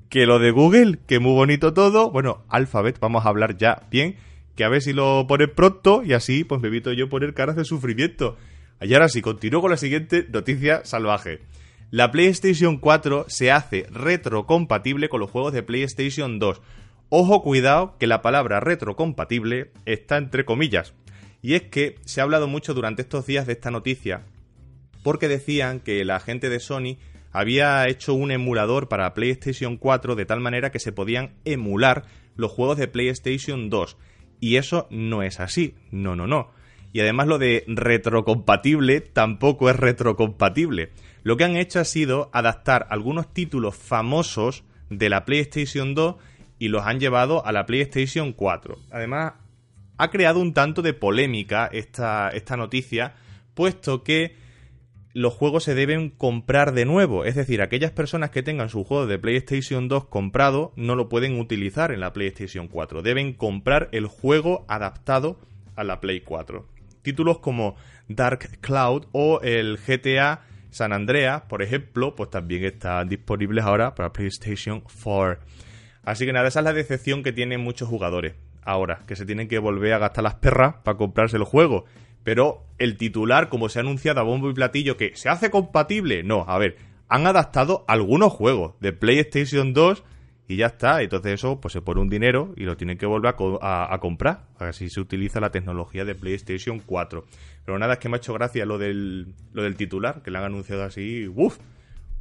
Que 0.09 0.25
lo 0.25 0.39
de 0.39 0.51
Google, 0.51 0.99
que 1.07 1.19
muy 1.19 1.33
bonito 1.33 1.75
todo. 1.75 2.11
Bueno, 2.11 2.45
Alphabet, 2.49 2.99
vamos 3.01 3.27
a 3.27 3.29
hablar 3.29 3.57
ya 3.57 3.83
bien. 3.91 4.17
Que 4.55 4.65
a 4.65 4.69
ver 4.69 4.83
si 4.83 4.93
lo 4.93 5.27
pone 5.29 5.49
pronto 5.49 6.03
y 6.05 6.13
así 6.15 6.45
pues 6.45 6.61
me 6.61 6.69
evito 6.69 6.93
yo 6.93 7.09
poner 7.09 7.35
caras 7.35 7.57
de 7.57 7.65
sufrimiento. 7.65 8.37
Y 8.81 8.95
ahora 8.95 9.09
sí, 9.09 9.23
continúo 9.23 9.61
con 9.61 9.71
la 9.71 9.77
siguiente 9.77 10.27
noticia 10.31 10.85
salvaje. 10.85 11.41
La 11.91 12.11
PlayStation 12.11 12.79
4 12.79 13.27
se 13.29 13.51
hace 13.51 13.87
retrocompatible 13.91 15.09
con 15.09 15.21
los 15.21 15.31
juegos 15.31 15.53
de 15.53 15.63
PlayStation 15.63 16.39
2. 16.39 16.61
Ojo, 17.11 17.43
cuidado, 17.43 17.97
que 17.99 18.07
la 18.07 18.21
palabra 18.21 18.61
retrocompatible 18.61 19.71
está 19.87 20.19
entre 20.19 20.45
comillas. 20.45 20.93
Y 21.41 21.55
es 21.55 21.63
que 21.63 21.95
se 22.05 22.21
ha 22.21 22.25
hablado 22.25 22.49
mucho 22.49 22.75
durante 22.75 23.01
estos 23.01 23.25
días 23.25 23.47
de 23.47 23.55
esta 23.55 23.71
noticia, 23.71 24.25
porque 25.03 25.27
decían 25.27 25.81
que 25.81 26.05
la 26.05 26.21
gente 26.21 26.51
de 26.51 26.61
Sony 26.61 26.99
había 27.33 27.89
hecho 27.89 28.13
un 28.13 28.31
emulador 28.31 28.89
para 28.89 29.15
PlayStation 29.15 29.79
4 29.79 30.17
de 30.17 30.27
tal 30.27 30.41
manera 30.41 30.71
que 30.71 30.81
se 30.81 30.93
podían 30.93 31.33
emular 31.47 32.05
los 32.37 32.53
juegos 32.53 32.77
de 32.77 32.89
PlayStation 32.89 33.71
2. 33.71 33.97
Y 34.41 34.57
eso 34.57 34.87
no 34.91 35.23
es 35.23 35.41
así, 35.41 35.77
no, 35.91 36.15
no, 36.15 36.27
no. 36.27 36.51
Y 36.93 37.01
además 37.01 37.27
lo 37.27 37.39
de 37.39 37.65
retrocompatible 37.69 39.01
tampoco 39.01 39.71
es 39.71 39.77
retrocompatible. 39.77 40.91
Lo 41.23 41.39
que 41.39 41.45
han 41.45 41.57
hecho 41.57 41.81
ha 41.81 41.85
sido 41.85 42.29
adaptar 42.35 42.87
algunos 42.91 43.33
títulos 43.33 43.77
famosos 43.77 44.65
de 44.91 45.09
la 45.09 45.25
PlayStation 45.25 45.95
2 45.95 46.17
y 46.59 46.69
los 46.69 46.87
han 46.87 47.01
llevado 47.01 47.45
a 47.45 47.53
la 47.53 47.67
PlayStation 47.67 48.33
4. 48.33 48.79
Además, 48.91 49.35
ha 49.97 50.11
creado 50.11 50.41
un 50.41 50.55
tanto 50.55 50.83
de 50.83 50.95
polémica 50.95 51.69
esta, 51.73 52.31
esta 52.31 52.57
noticia, 52.57 53.15
puesto 53.55 54.03
que 54.03 54.37
los 55.13 55.35
juegos 55.35 55.65
se 55.65 55.75
deben 55.75 56.11
comprar 56.11 56.73
de 56.73 56.85
nuevo. 56.85 57.25
Es 57.25 57.35
decir, 57.35 57.61
aquellas 57.61 57.91
personas 57.91 58.31
que 58.31 58.43
tengan 58.43 58.69
su 58.69 58.85
juego 58.85 59.07
de 59.07 59.19
PlayStation 59.19 59.89
2 59.89 60.07
comprado 60.07 60.73
no 60.77 60.95
lo 60.95 61.09
pueden 61.09 61.41
utilizar 61.41 61.91
en 61.91 62.01
la 62.01 62.13
PlayStation 62.13 62.69
4. 62.69 63.03
Deben 63.03 63.33
comprar 63.33 63.89
el 63.93 64.07
juego 64.07 64.65
adaptado 64.69 65.39
a 65.75 65.85
la 65.85 66.01
Play 66.01 66.21
4. 66.21 66.67
Títulos 67.03 67.39
como 67.39 67.77
Dark 68.09 68.61
Cloud 68.61 69.07
o 69.13 69.41
el 69.43 69.79
GTA 69.79 70.43
San 70.71 70.93
Andreas, 70.93 71.43
por 71.49 71.63
ejemplo, 71.63 72.15
pues 72.15 72.31
también 72.31 72.65
están 72.65 73.09
disponibles 73.09 73.65
ahora 73.65 73.95
para 73.95 74.13
PlayStation 74.13 74.83
4. 75.03 75.41
Así 76.09 76.25
que 76.25 76.33
nada, 76.33 76.49
esa 76.49 76.61
es 76.61 76.65
la 76.65 76.73
decepción 76.73 77.23
que 77.23 77.35
tienen 77.35 77.61
muchos 77.61 77.87
jugadores 77.87 78.33
ahora, 78.63 79.01
que 79.07 79.15
se 79.15 79.27
tienen 79.27 79.47
que 79.47 79.59
volver 79.59 79.93
a 79.93 79.99
gastar 79.99 80.25
las 80.25 80.37
perras 80.37 80.77
para 80.83 80.97
comprarse 80.97 81.37
el 81.37 81.45
juego. 81.45 81.85
Pero 82.25 82.65
el 82.79 82.97
titular, 82.97 83.51
como 83.51 83.69
se 83.69 83.79
ha 83.79 83.83
anunciado 83.83 84.19
a 84.19 84.23
bombo 84.23 84.49
y 84.49 84.55
platillo, 84.55 84.97
que 84.97 85.15
se 85.17 85.29
hace 85.29 85.51
compatible, 85.51 86.23
no, 86.23 86.47
a 86.49 86.57
ver, 86.57 86.79
han 87.11 87.27
adaptado 87.27 87.85
algunos 87.89 88.33
juegos 88.33 88.73
de 88.81 88.95
PlayStation 88.95 89.75
2 89.75 90.03
y 90.49 90.57
ya 90.57 90.69
está. 90.69 91.03
Entonces 91.03 91.35
eso 91.35 91.61
pues 91.61 91.73
se 91.73 91.83
pone 91.83 92.01
un 92.01 92.09
dinero 92.09 92.55
y 92.57 92.63
lo 92.63 92.79
tienen 92.79 92.97
que 92.97 93.05
volver 93.05 93.35
a, 93.61 93.99
comprar. 94.01 94.47
Así 94.59 94.89
se 94.89 95.01
utiliza 95.01 95.41
la 95.41 95.51
tecnología 95.51 96.07
de 96.07 96.15
PlayStation 96.15 96.81
4. 96.81 97.27
Pero 97.67 97.79
nada, 97.79 97.93
es 97.93 97.99
que 97.99 98.09
me 98.09 98.17
ha 98.17 98.17
hecho 98.17 98.33
gracia 98.33 98.65
lo 98.65 98.79
del, 98.79 99.35
lo 99.53 99.63
del 99.63 99.77
titular, 99.77 100.23
que 100.23 100.31
le 100.31 100.39
han 100.39 100.45
anunciado 100.45 100.85
así. 100.85 101.31
¡Uf! 101.35 101.59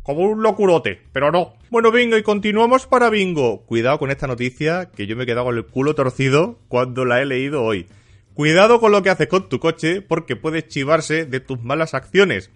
Como 0.07 0.21
un 0.21 0.41
locurote, 0.41 1.01
pero 1.11 1.33
no. 1.33 1.55
Bueno, 1.69 1.91
bingo, 1.91 2.15
y 2.15 2.23
continuamos 2.23 2.87
para 2.87 3.09
bingo. 3.09 3.65
Cuidado 3.65 3.99
con 3.99 4.09
esta 4.09 4.25
noticia, 4.25 4.89
que 4.89 5.05
yo 5.05 5.17
me 5.17 5.23
he 5.23 5.25
quedado 5.25 5.47
con 5.47 5.57
el 5.57 5.65
culo 5.65 5.95
torcido 5.95 6.59
cuando 6.69 7.03
la 7.03 7.21
he 7.21 7.25
leído 7.25 7.61
hoy. 7.61 7.87
Cuidado 8.33 8.79
con 8.79 8.93
lo 8.93 9.03
que 9.03 9.09
haces 9.09 9.27
con 9.27 9.49
tu 9.49 9.59
coche, 9.59 10.01
porque 10.01 10.37
puedes 10.37 10.69
chivarse 10.69 11.25
de 11.25 11.41
tus 11.41 11.61
malas 11.61 11.93
acciones. 11.93 12.51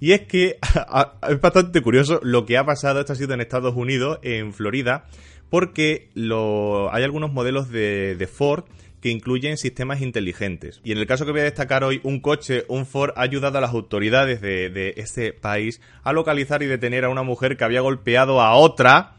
Y 0.00 0.10
es 0.10 0.22
que 0.22 0.58
es 1.28 1.40
bastante 1.40 1.80
curioso 1.82 2.18
lo 2.24 2.44
que 2.44 2.58
ha 2.58 2.66
pasado, 2.66 2.98
esto 2.98 3.12
ha 3.12 3.16
sido 3.16 3.32
en 3.32 3.42
Estados 3.42 3.76
Unidos, 3.76 4.18
en 4.22 4.52
Florida, 4.52 5.04
porque 5.50 6.10
hay 6.16 7.04
algunos 7.04 7.32
modelos 7.32 7.70
de, 7.70 8.16
de 8.16 8.26
Ford 8.26 8.64
que 9.00 9.10
incluyen 9.10 9.56
sistemas 9.56 10.00
inteligentes. 10.00 10.80
Y 10.84 10.92
en 10.92 10.98
el 10.98 11.06
caso 11.06 11.24
que 11.24 11.32
voy 11.32 11.40
a 11.40 11.44
destacar 11.44 11.84
hoy, 11.84 12.00
un 12.02 12.20
coche, 12.20 12.64
un 12.68 12.86
Ford, 12.86 13.12
ha 13.16 13.22
ayudado 13.22 13.58
a 13.58 13.60
las 13.60 13.72
autoridades 13.72 14.40
de, 14.40 14.70
de 14.70 14.94
este 14.96 15.32
país 15.32 15.80
a 16.02 16.12
localizar 16.12 16.62
y 16.62 16.66
detener 16.66 17.04
a 17.04 17.08
una 17.08 17.22
mujer 17.22 17.56
que 17.56 17.64
había 17.64 17.80
golpeado 17.80 18.40
a 18.40 18.54
otra 18.54 19.18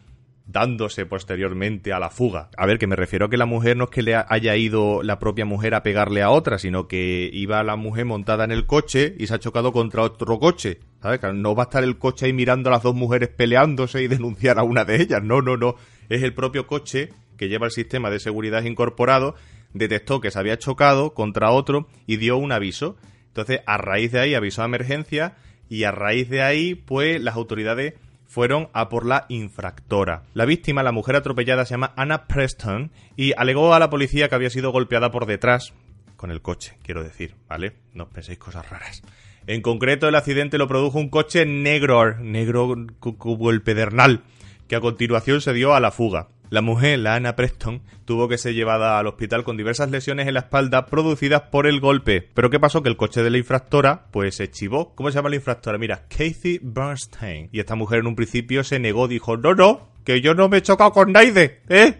dándose 0.51 1.05
posteriormente 1.05 1.93
a 1.93 1.99
la 1.99 2.09
fuga. 2.09 2.49
A 2.57 2.65
ver, 2.65 2.79
que 2.79 2.87
me 2.87 2.95
refiero 2.95 3.27
a 3.27 3.29
que 3.29 3.37
la 3.37 3.45
mujer 3.45 3.77
no 3.77 3.85
es 3.85 3.89
que 3.91 4.01
le 4.01 4.15
haya 4.15 4.55
ido 4.55 5.03
la 5.03 5.19
propia 5.19 5.45
mujer 5.45 5.75
a 5.75 5.83
pegarle 5.83 6.23
a 6.23 6.31
otra, 6.31 6.57
sino 6.57 6.87
que 6.87 7.29
iba 7.31 7.63
la 7.63 7.75
mujer 7.75 8.05
montada 8.05 8.45
en 8.45 8.51
el 8.51 8.65
coche 8.65 9.15
y 9.17 9.27
se 9.27 9.35
ha 9.35 9.39
chocado 9.39 9.71
contra 9.71 10.01
otro 10.01 10.39
coche. 10.39 10.79
¿Sabes? 11.01 11.21
No 11.35 11.55
va 11.55 11.63
a 11.63 11.65
estar 11.65 11.83
el 11.83 11.97
coche 11.97 12.25
ahí 12.25 12.33
mirando 12.33 12.69
a 12.69 12.73
las 12.73 12.83
dos 12.83 12.95
mujeres 12.95 13.29
peleándose 13.29 14.01
y 14.01 14.07
denunciar 14.09 14.57
a 14.57 14.63
una 14.63 14.85
de 14.85 15.01
ellas. 15.01 15.21
No, 15.23 15.41
no, 15.41 15.55
no. 15.55 15.75
Es 16.09 16.23
el 16.23 16.33
propio 16.33 16.65
coche 16.65 17.09
que 17.37 17.47
lleva 17.47 17.67
el 17.67 17.71
sistema 17.71 18.09
de 18.09 18.19
seguridad 18.19 18.63
incorporado 18.63 19.35
detectó 19.73 20.21
que 20.21 20.31
se 20.31 20.39
había 20.39 20.57
chocado 20.57 21.13
contra 21.13 21.51
otro 21.51 21.87
y 22.07 22.17
dio 22.17 22.37
un 22.37 22.51
aviso. 22.51 22.97
Entonces, 23.27 23.61
a 23.65 23.77
raíz 23.77 24.11
de 24.11 24.19
ahí 24.19 24.35
avisó 24.35 24.61
a 24.61 24.65
emergencia 24.65 25.35
y 25.69 25.83
a 25.83 25.91
raíz 25.91 26.29
de 26.29 26.41
ahí, 26.41 26.75
pues 26.75 27.21
las 27.21 27.35
autoridades 27.35 27.93
fueron 28.25 28.69
a 28.73 28.89
por 28.89 29.05
la 29.05 29.25
infractora. 29.29 30.23
La 30.33 30.45
víctima, 30.45 30.83
la 30.83 30.91
mujer 30.91 31.15
atropellada, 31.15 31.65
se 31.65 31.71
llama 31.71 31.93
Anna 31.95 32.27
Preston 32.27 32.91
y 33.15 33.33
alegó 33.35 33.73
a 33.73 33.79
la 33.79 33.89
policía 33.89 34.29
que 34.29 34.35
había 34.35 34.49
sido 34.49 34.71
golpeada 34.71 35.11
por 35.11 35.25
detrás 35.25 35.73
con 36.15 36.31
el 36.31 36.41
coche, 36.41 36.77
quiero 36.83 37.03
decir, 37.03 37.35
¿vale? 37.47 37.73
No 37.93 38.09
penséis 38.09 38.37
cosas 38.37 38.69
raras. 38.69 39.01
En 39.47 39.61
concreto, 39.61 40.07
el 40.07 40.15
accidente 40.15 40.57
lo 40.57 40.67
produjo 40.67 40.99
un 40.99 41.09
coche 41.09 41.45
negro, 41.45 42.19
negro 42.19 42.75
como 42.99 43.49
el 43.49 43.63
pedernal, 43.63 44.23
que 44.67 44.75
a 44.75 44.81
continuación 44.81 45.41
se 45.41 45.53
dio 45.53 45.73
a 45.73 45.79
la 45.79 45.91
fuga. 45.91 46.27
La 46.49 46.61
mujer, 46.61 46.97
la 46.97 47.13
Anna 47.13 47.35
Preston, 47.35 47.81
tuvo 48.05 48.27
que 48.27 48.39
ser 48.39 48.55
llevada 48.55 48.97
al 48.97 49.05
hospital 49.05 49.43
con 49.43 49.55
diversas 49.55 49.91
lesiones 49.91 50.27
en 50.27 50.33
la 50.33 50.39
espalda 50.41 50.87
producidas 50.87 51.43
por 51.43 51.67
el 51.67 51.79
golpe. 51.79 52.27
Pero 52.33 52.49
¿qué 52.49 52.59
pasó? 52.59 52.81
Que 52.81 52.89
el 52.89 52.97
coche 52.97 53.21
de 53.21 53.29
la 53.29 53.37
infractora, 53.37 54.07
pues 54.11 54.37
se 54.37 54.49
chivó. 54.49 54.95
¿Cómo 54.95 55.11
se 55.11 55.15
llama 55.15 55.29
la 55.29 55.35
infractora? 55.35 55.77
Mira, 55.77 56.07
Kathy 56.09 56.59
Bernstein. 56.63 57.49
Y 57.51 57.59
esta 57.59 57.75
mujer 57.75 57.99
en 57.99 58.07
un 58.07 58.15
principio 58.15 58.63
se 58.63 58.79
negó, 58.79 59.07
dijo, 59.07 59.37
no, 59.37 59.53
no, 59.53 59.89
que 60.03 60.21
yo 60.21 60.33
no 60.33 60.49
me 60.49 60.57
he 60.57 60.61
chocado 60.63 60.91
con 60.91 61.11
nadie, 61.11 61.59
¿eh? 61.69 61.93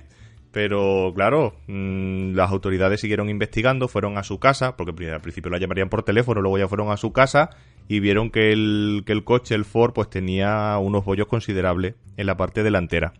Pero 0.51 1.13
claro, 1.15 1.53
mm, 1.67 2.33
las 2.33 2.49
autoridades 2.49 3.01
siguieron 3.01 3.29
investigando, 3.29 3.87
fueron 3.87 4.17
a 4.17 4.23
su 4.23 4.39
casa, 4.39 4.75
porque 4.75 5.11
al 5.11 5.21
principio 5.21 5.51
la 5.51 5.59
llamarían 5.59 5.89
por 5.89 6.01
teléfono, 6.01 6.41
luego 6.41 6.57
ya 6.57 6.67
fueron 6.67 6.89
a 6.89 6.97
su 6.97 7.13
casa 7.13 7.51
y 7.87 7.99
vieron 7.99 8.31
que 8.31 8.51
el, 8.51 9.03
que 9.05 9.11
el 9.11 9.23
coche, 9.23 9.53
el 9.53 9.65
Ford, 9.65 9.93
pues 9.93 10.09
tenía 10.09 10.75
unos 10.79 11.05
bollos 11.05 11.27
considerables 11.27 11.93
en 12.17 12.25
la 12.25 12.35
parte 12.35 12.63
delantera. 12.63 13.13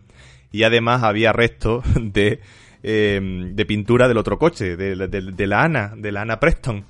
Y 0.52 0.64
además 0.64 1.02
había 1.02 1.32
restos 1.32 1.84
de, 2.00 2.40
em, 2.82 3.54
de 3.54 3.66
pintura 3.66 4.08
del 4.08 4.18
otro 4.18 4.38
coche, 4.38 4.76
de, 4.76 4.96
de 4.96 5.46
la 5.46 5.62
Ana, 5.62 5.92
de 5.96 6.12
la 6.12 6.22
Ana 6.22 6.40
Preston. 6.40 6.84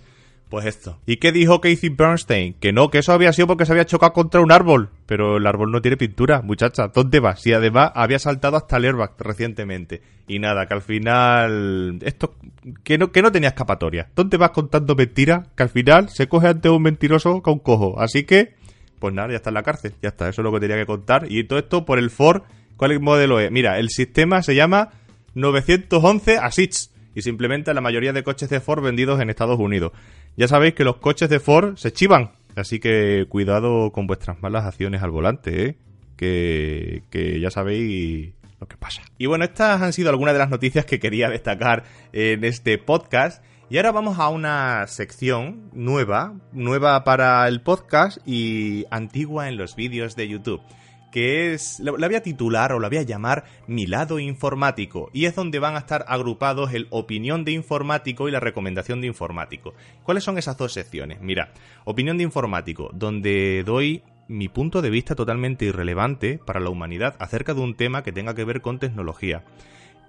Pues 0.51 0.67
esto. 0.67 0.99
¿Y 1.07 1.19
qué 1.19 1.31
dijo 1.31 1.61
Casey 1.61 1.91
Bernstein? 1.91 2.55
Que 2.55 2.73
no, 2.73 2.91
que 2.91 2.99
eso 2.99 3.13
había 3.13 3.33
sido 3.33 3.47
porque 3.47 3.65
se 3.65 3.71
había 3.71 3.87
chocado 3.87 4.13
contra 4.13 4.41
un 4.41 4.51
árbol. 4.51 4.91
Pero 5.07 5.37
el 5.37 5.47
árbol 5.47 5.71
no 5.71 5.81
tiene 5.81 5.97
pintura, 5.97 6.43
muchacha. 6.43 6.89
¿Dónde 6.89 7.21
vas? 7.21 7.47
Y 7.47 7.53
además 7.53 7.93
había 7.95 8.19
saltado 8.19 8.57
hasta 8.57 8.77
el 8.77 8.87
airbag 8.87 9.13
recientemente. 9.21 10.03
Y 10.27 10.41
nada, 10.41 10.67
que 10.67 10.75
al 10.75 10.83
final... 10.83 12.01
Esto... 12.03 12.35
Que 12.83 12.99
no, 12.99 13.13
que 13.13 13.23
no 13.23 13.31
tenía 13.31 13.51
escapatoria. 13.51 14.09
¿Dónde 14.17 14.39
vas 14.39 14.51
contando 14.51 14.97
mentiras? 14.97 15.47
Que 15.55 15.63
al 15.63 15.69
final 15.69 16.09
se 16.09 16.27
coge 16.27 16.49
ante 16.49 16.69
un 16.69 16.83
mentiroso 16.83 17.43
con 17.43 17.61
cojo. 17.61 18.01
Así 18.01 18.25
que... 18.25 18.55
Pues 18.99 19.15
nada, 19.15 19.29
ya 19.29 19.37
está 19.37 19.51
en 19.51 19.55
la 19.55 19.63
cárcel. 19.63 19.95
Ya 20.03 20.09
está, 20.09 20.29
eso 20.29 20.43
es 20.43 20.45
lo 20.45 20.53
que 20.53 20.59
tenía 20.59 20.77
que 20.77 20.87
contar. 20.87 21.31
Y 21.31 21.45
todo 21.45 21.61
esto 21.61 21.85
por 21.85 22.01
el 22.01 22.11
Ford. 22.11 22.43
¿Cuál 22.81 22.99
modelo 22.99 23.41
es? 23.41 23.51
Mira, 23.51 23.79
el 23.79 23.91
sistema 23.91 24.43
se 24.43 24.55
llama 24.55 24.89
911 25.35 26.39
ASICS 26.39 26.91
y 27.15 27.21
se 27.21 27.29
implementa 27.29 27.73
en 27.73 27.75
la 27.75 27.83
mayoría 27.83 28.15
de 28.15 28.23
coches 28.23 28.49
de 28.49 28.59
Ford 28.61 28.83
vendidos 28.83 29.21
en 29.21 29.29
Estados 29.29 29.61
Unidos. 29.61 29.93
Ya 30.39 30.49
sabéis 30.49 30.73
que 30.73 30.85
los 30.85 30.97
coches 30.97 31.29
de 31.29 31.41
Ford 31.41 31.77
se 31.77 31.93
chivan, 31.93 32.31
así 32.57 32.81
que 32.81 33.27
cuidado 33.29 33.93
con 33.93 34.07
vuestras 34.07 34.41
malas 34.41 34.65
acciones 34.65 35.03
al 35.03 35.11
volante, 35.11 35.67
¿eh? 35.67 35.77
que, 36.17 37.03
que 37.11 37.39
ya 37.39 37.51
sabéis 37.51 38.33
lo 38.59 38.67
que 38.67 38.79
pasa. 38.79 39.03
Y 39.19 39.27
bueno, 39.27 39.45
estas 39.45 39.83
han 39.83 39.93
sido 39.93 40.09
algunas 40.09 40.33
de 40.33 40.39
las 40.39 40.49
noticias 40.49 40.87
que 40.87 41.01
quería 41.01 41.29
destacar 41.29 41.85
en 42.15 42.45
este 42.45 42.79
podcast. 42.79 43.45
Y 43.69 43.77
ahora 43.77 43.93
vamos 43.93 44.19
a 44.19 44.31
una 44.31 44.87
sección 44.87 45.69
nueva, 45.75 46.33
nueva 46.53 47.05
para 47.05 47.47
el 47.47 47.61
podcast 47.61 48.27
y 48.27 48.87
antigua 48.91 49.51
en 49.51 49.59
los 49.59 49.77
vídeos 49.77 50.17
de 50.17 50.29
YouTube 50.29 50.63
que 51.11 51.53
es, 51.55 51.81
la, 51.81 51.93
voy 51.93 52.15
a 52.15 52.23
titular 52.23 52.73
o 52.73 52.81
la 52.81 52.89
voy 52.89 52.99
a 52.99 53.03
llamar 53.03 53.45
Mi 53.67 53.87
lado 53.87 54.19
informático, 54.19 55.11
y 55.13 55.27
es 55.27 55.35
donde 55.35 55.59
van 55.59 55.75
a 55.75 55.81
estar 55.81 56.05
agrupados 56.09 56.73
el 56.73 56.87
opinión 56.91 57.45
de 57.45 57.53
informático 57.53 58.29
y 58.29 58.33
la 58.33 58.41
recomendación 58.41 59.01
de 59.01 59.07
informático. 59.07 59.75
¿Cuáles 60.03 60.25
son 60.25 60.39
esas 60.39 60.57
dos 60.57 60.73
secciones? 60.73 61.21
Mira, 61.21 61.53
opinión 61.85 62.19
de 62.19 62.25
informático, 62.25 62.91
donde 62.93 63.63
doy 63.65 64.03
mi 64.29 64.49
punto 64.49 64.81
de 64.81 64.91
vista 64.91 65.17
totalmente 65.17 65.65
irrelevante 65.65 66.39
para 66.39 66.61
la 66.61 66.71
humanidad 66.71 67.17
acerca 67.19 67.53
de 67.53 67.61
un 67.61 67.75
tema 67.75 68.05
que 68.05 68.13
tenga 68.13 68.35
que 68.35 68.45
ver 68.45 68.61
con 68.61 68.79
tecnología. 68.79 69.43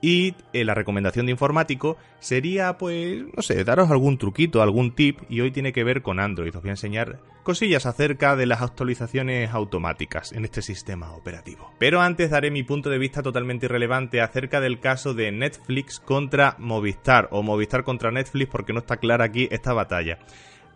Y 0.01 0.34
eh, 0.51 0.65
la 0.65 0.74
recomendación 0.74 1.27
de 1.27 1.34
informático 1.34 1.96
sería, 2.20 2.77
pues, 2.79 3.24
no 3.36 3.43
sé, 3.43 3.63
daros 3.63 3.91
algún 3.91 4.17
truquito, 4.17 4.63
algún 4.63 4.96
tip, 4.96 5.20
y 5.29 5.41
hoy 5.41 5.51
tiene 5.51 5.74
que 5.74 5.84
ver 5.84 6.01
con 6.01 6.20
Android. 6.20 6.55
Os 6.55 6.62
voy 6.62 6.70
a 6.70 6.74
enseñar 6.74 7.20
cosillas 7.43 7.86
acerca 7.86 8.36
de 8.36 8.48
las 8.48 8.62
actualizaciones 8.63 9.51
automáticas 9.51 10.31
en 10.31 10.43
este 10.43 10.63
sistema 10.63 11.13
operativo. 11.13 11.72
Pero 11.77 12.01
antes 12.01 12.31
daré 12.31 12.50
mi 12.50 12.63
punto 12.63 12.89
de 12.89 12.98
vista 12.98 13.22
totalmente 13.22 13.67
irrelevante 13.67 14.22
acerca 14.22 14.60
del 14.60 14.79
caso 14.79 15.13
de 15.13 15.31
Netflix 15.31 16.00
contra 16.00 16.55
Movistar, 16.58 17.29
o 17.31 17.43
Movistar 17.43 17.84
contra 17.84 18.12
Netflix, 18.12 18.50
porque 18.50 18.74
no 18.74 18.79
está 18.79 18.98
clara 18.98 19.25
aquí 19.25 19.48
esta 19.51 19.74
batalla. 19.74 20.17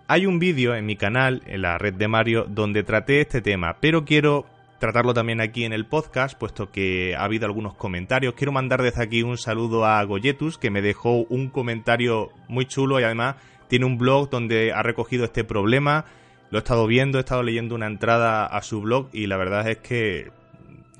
Hay 0.07 0.27
un 0.27 0.37
vídeo 0.37 0.75
en 0.75 0.85
mi 0.85 0.97
canal, 0.97 1.41
en 1.47 1.63
la 1.63 1.79
red 1.79 1.95
de 1.95 2.07
Mario, 2.07 2.45
donde 2.47 2.83
traté 2.83 3.21
este 3.21 3.41
tema, 3.41 3.77
pero 3.81 4.05
quiero 4.05 4.45
tratarlo 4.85 5.15
también 5.15 5.41
aquí 5.41 5.63
en 5.63 5.73
el 5.73 5.87
podcast, 5.87 6.37
puesto 6.37 6.71
que 6.71 7.15
ha 7.15 7.23
habido 7.23 7.47
algunos 7.47 7.73
comentarios. 7.73 8.35
Quiero 8.35 8.51
mandar 8.51 8.83
desde 8.83 9.01
aquí 9.01 9.23
un 9.23 9.35
saludo 9.35 9.83
a 9.83 10.03
Goyetus, 10.03 10.59
que 10.59 10.69
me 10.69 10.83
dejó 10.83 11.25
un 11.27 11.49
comentario 11.49 12.29
muy 12.47 12.67
chulo 12.67 12.99
y 12.99 13.03
además 13.03 13.37
tiene 13.67 13.85
un 13.85 13.97
blog 13.97 14.29
donde 14.29 14.73
ha 14.73 14.83
recogido 14.83 15.25
este 15.25 15.43
problema. 15.43 16.05
Lo 16.51 16.59
he 16.59 16.61
estado 16.61 16.85
viendo, 16.85 17.17
he 17.17 17.21
estado 17.21 17.41
leyendo 17.41 17.73
una 17.73 17.87
entrada 17.87 18.45
a 18.45 18.61
su 18.61 18.79
blog 18.81 19.07
y 19.11 19.25
la 19.25 19.37
verdad 19.37 19.67
es 19.67 19.79
que 19.79 20.29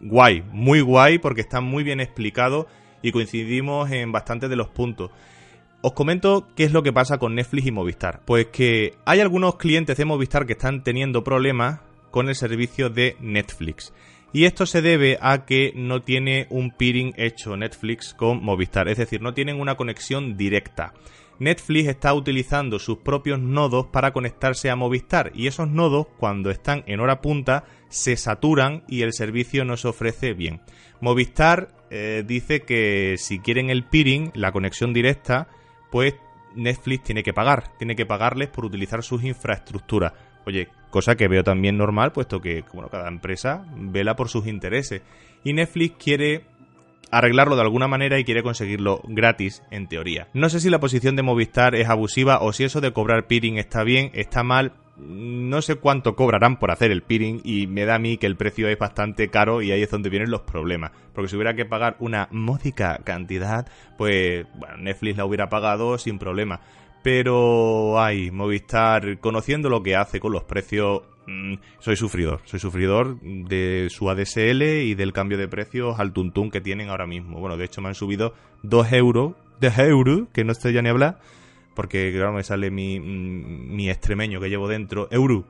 guay, 0.01 0.44
muy 0.51 0.82
guay 0.82 1.20
porque 1.20 1.42
está 1.42 1.62
muy 1.62 1.84
bien 1.84 2.00
explicado 2.00 2.65
y 3.04 3.12
coincidimos 3.12 3.92
en 3.92 4.12
bastantes 4.12 4.50
de 4.50 4.55
los 4.55 4.70
puntos. 4.70 5.12
Os 5.81 5.94
comento 5.94 6.48
qué 6.55 6.64
es 6.64 6.72
lo 6.72 6.81
que 6.81 6.92
pasa 6.92 7.20
con 7.20 7.36
Netflix 7.36 7.68
y 7.68 7.72
Movistar. 7.72 8.22
Pues 8.25 8.48
que 8.48 8.96
hay 9.05 9.20
algunos 9.20 9.57
clientes 9.57 9.96
de 9.96 10.05
Movistar 10.05 10.48
que 10.48 10.53
están 10.53 10.83
teniendo 10.83 11.24
problemas 11.24 11.81
con 12.16 12.30
el 12.30 12.36
servicio 12.36 12.90
de 12.90 13.18
Netflix. 13.20 13.92
Y 14.32 14.46
esto 14.46 14.66
se 14.66 14.82
debe 14.82 15.18
a 15.20 15.44
que 15.44 15.74
no 15.75 16.01
tiene 16.01 16.48
un 16.50 16.72
peering 16.72 17.14
hecho 17.18 17.58
Netflix 17.58 18.14
con 18.14 18.42
Movistar, 18.42 18.88
es 18.88 19.00
decir, 19.00 19.22
no 19.22 19.34
tienen 19.34 19.60
una 19.60 19.75
conexión 19.75 20.38
directa. 20.38 20.94
Netflix 21.40 21.90
está 21.90 22.14
utilizando 22.14 22.80
sus 22.80 23.00
propios 23.00 23.42
nodos 23.42 23.88
para 23.88 24.14
conectarse 24.14 24.70
a 24.70 24.78
Movistar 24.78 25.34
y 25.36 25.48
esos 25.48 25.68
nodos 25.68 26.08
cuando 26.18 26.51
están 26.51 26.86
en 26.88 27.01
hora 27.01 27.20
punta 27.20 27.66
se 27.90 28.16
saturan 28.16 28.86
y 28.88 29.01
el 29.01 29.12
servicio 29.12 29.66
no 29.66 29.75
se 29.75 29.90
ofrece 29.90 30.32
bien. 30.34 30.62
Movistar 31.01 31.75
eh, 31.90 32.24
dice 32.25 32.62
que 32.62 33.16
si 33.18 33.40
quieren 33.40 33.70
el 33.70 33.84
peering, 33.84 34.32
la 34.36 34.54
conexión 34.54 34.94
directa, 34.94 35.50
pues 35.92 36.16
Netflix 36.56 37.04
tiene 37.04 37.24
que 37.24 37.34
pagar, 37.34 37.78
tiene 37.78 37.98
que 37.98 38.06
pagarles 38.06 38.48
por 38.48 38.64
utilizar 38.64 39.04
sus 39.04 39.22
infraestructuras. 39.25 40.14
Oye, 40.46 40.70
cosa 40.96 41.18
que 41.18 41.27
veo 41.27 41.44
también 41.44 41.75
normal, 41.77 42.14
puesto 42.14 42.40
que 42.40 42.64
bueno, 42.72 42.88
cada 42.88 43.10
empresa 43.10 43.66
vela 43.75 44.16
por 44.16 44.29
sus 44.29 44.48
intereses. 44.48 45.01
Y 45.44 45.51
Netflix 45.51 45.96
quiere 46.01 46.46
arreglarlo 47.12 47.58
de 47.58 47.64
alguna 47.64 47.90
manera 47.90 48.18
y 48.18 48.24
quiere 48.24 48.44
conseguirlo 48.44 49.01
gratis, 49.03 49.62
en 49.72 49.90
teoría. 49.90 50.29
No 50.34 50.48
sé 50.48 50.62
si 50.62 50.70
la 50.70 50.79
posición 50.79 51.18
de 51.18 51.22
Movistar 51.22 51.75
es 51.75 51.90
abusiva 51.90 52.40
o 52.40 52.53
si 52.53 52.64
eso 52.64 52.79
de 52.79 52.94
cobrar 52.94 53.27
peering 53.27 53.58
está 53.58 53.84
bien, 53.84 54.10
está 54.14 54.44
mal. 54.44 54.72
No 54.96 55.62
sé 55.62 55.75
cuánto 55.75 56.16
cobrarán 56.16 56.60
por 56.60 56.72
hacer 56.72 56.92
el 56.92 57.01
peering 57.01 57.42
y 57.44 57.68
me 57.68 57.84
da 57.84 57.96
a 57.96 58.00
mí 58.00 58.16
que 58.16 58.27
el 58.27 58.38
precio 58.38 58.70
es 58.70 58.79
bastante 58.79 59.27
caro 59.27 59.62
y 59.62 59.74
ahí 59.74 59.84
es 59.84 59.92
donde 59.92 60.10
vienen 60.10 60.31
los 60.31 60.44
problemas. 60.44 60.92
Porque 61.14 61.27
si 61.27 61.36
hubiera 61.36 61.55
que 61.55 61.66
pagar 61.66 61.98
una 62.00 62.29
módica 62.31 63.01
cantidad, 63.03 63.68
pues 63.98 64.46
bueno, 64.55 64.77
Netflix 64.77 65.18
la 65.18 65.25
hubiera 65.25 65.50
pagado 65.50 65.98
sin 65.98 66.20
problema 66.20 66.62
pero 67.05 68.00
ay, 68.01 68.31
Movistar, 68.31 69.20
conociendo 69.20 69.70
lo 69.70 69.83
que 69.83 69.96
hace 69.96 70.20
con 70.20 70.31
los 70.31 70.44
precios, 70.44 71.03
mm, 71.27 71.53
soy 71.77 71.96
sufridor, 71.96 72.41
soy 72.46 72.59
sufridor 72.59 73.22
de 73.22 73.89
su 73.91 74.09
ADSL 74.09 74.81
y 74.81 74.96
del 74.96 75.13
cambio 75.13 75.37
de 75.37 75.48
precios 75.48 76.00
al 76.00 76.13
tuntún 76.13 76.50
que 76.50 76.61
tienen 76.61 76.89
ahora 76.89 77.05
mismo. 77.05 77.39
Bueno, 77.39 77.57
de 77.57 77.65
hecho 77.65 77.79
me 77.79 77.89
han 77.89 77.94
subido 77.94 78.33
2 78.63 78.91
euros, 78.94 79.33
de 79.59 79.72
euros, 79.87 80.24
que 80.33 80.44
no 80.44 80.51
estoy 80.51 80.74
ya 80.74 80.81
ni 80.81 80.89
hablar, 80.89 81.20
porque 81.75 82.11
claro, 82.11 82.33
me 82.33 82.41
sale 82.41 82.72
mi, 82.72 83.00
mm, 83.00 83.75
mi 83.75 83.87
extremeño 83.87 84.39
que 84.39 84.50
llevo 84.50 84.68
dentro, 84.68 85.07
euro, 85.11 85.46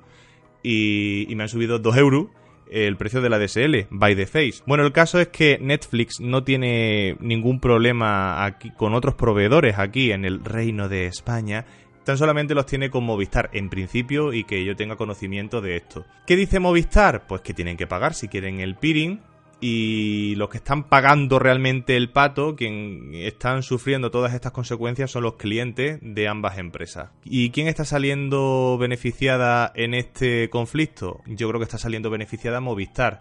y, 0.62 1.32
y 1.32 1.36
me 1.38 1.44
han 1.44 1.50
subido 1.50 1.80
2 1.80 1.96
euros 1.96 2.26
el 2.70 2.98
precio 2.98 3.22
de 3.22 3.30
la 3.30 3.40
DSL, 3.40 3.88
by 3.90 4.16
the 4.16 4.26
face. 4.26 4.64
Bueno, 4.66 4.86
el 4.86 4.92
caso 4.92 5.20
es 5.20 5.30
que 5.30 5.58
Netflix 5.62 6.20
no 6.20 6.44
tiene 6.44 7.18
ningún 7.20 7.60
problema 7.60 8.46
aquí 8.46 8.72
con 8.72 8.94
otros 8.94 9.16
proveedores 9.16 9.78
aquí 9.80 10.12
en 10.12 10.26
el 10.26 10.44
Reino 10.44 10.90
de 10.90 11.06
España. 11.06 11.66
Tan 12.04 12.18
solamente 12.18 12.54
los 12.54 12.68
tiene 12.68 12.90
con 12.90 13.04
Movistar 13.04 13.50
en 13.54 13.70
principio 13.70 14.32
y 14.32 14.44
que 14.44 14.64
yo 14.64 14.76
tenga 14.76 14.96
conocimiento 14.96 15.60
de 15.60 15.78
esto. 15.78 16.06
¿Qué 16.28 16.36
dice 16.36 16.60
Movistar? 16.60 17.26
Pues 17.28 17.42
que 17.42 17.54
tienen 17.54 17.78
que 17.78 17.88
pagar 17.88 18.14
si 18.14 18.28
quieren 18.28 18.60
el 18.60 18.76
peering 18.76 19.20
y 19.62 20.36
los 20.36 20.50
que 20.50 20.58
están 20.58 20.84
pagando 20.84 21.40
realmente 21.40 21.96
el 21.96 22.10
pato, 22.10 22.56
quien 22.56 23.12
están 23.14 23.64
sufriendo 23.64 24.12
todas 24.12 24.34
estas 24.34 24.52
consecuencias 24.52 25.12
son 25.12 25.24
los 25.24 25.36
clientes 25.36 26.00
de 26.02 26.28
ambas 26.28 26.58
empresas. 26.58 27.10
¿Y 27.24 27.50
quién 27.52 27.68
está 27.68 27.86
saliendo 27.86 28.78
beneficiada 28.80 29.72
en 29.76 29.94
este 29.94 30.50
conflicto? 30.50 31.22
Yo 31.26 31.48
creo 31.48 31.60
que 31.60 31.66
está 31.66 31.78
saliendo 31.78 32.10
beneficiada 32.10 32.60
Movistar, 32.60 33.20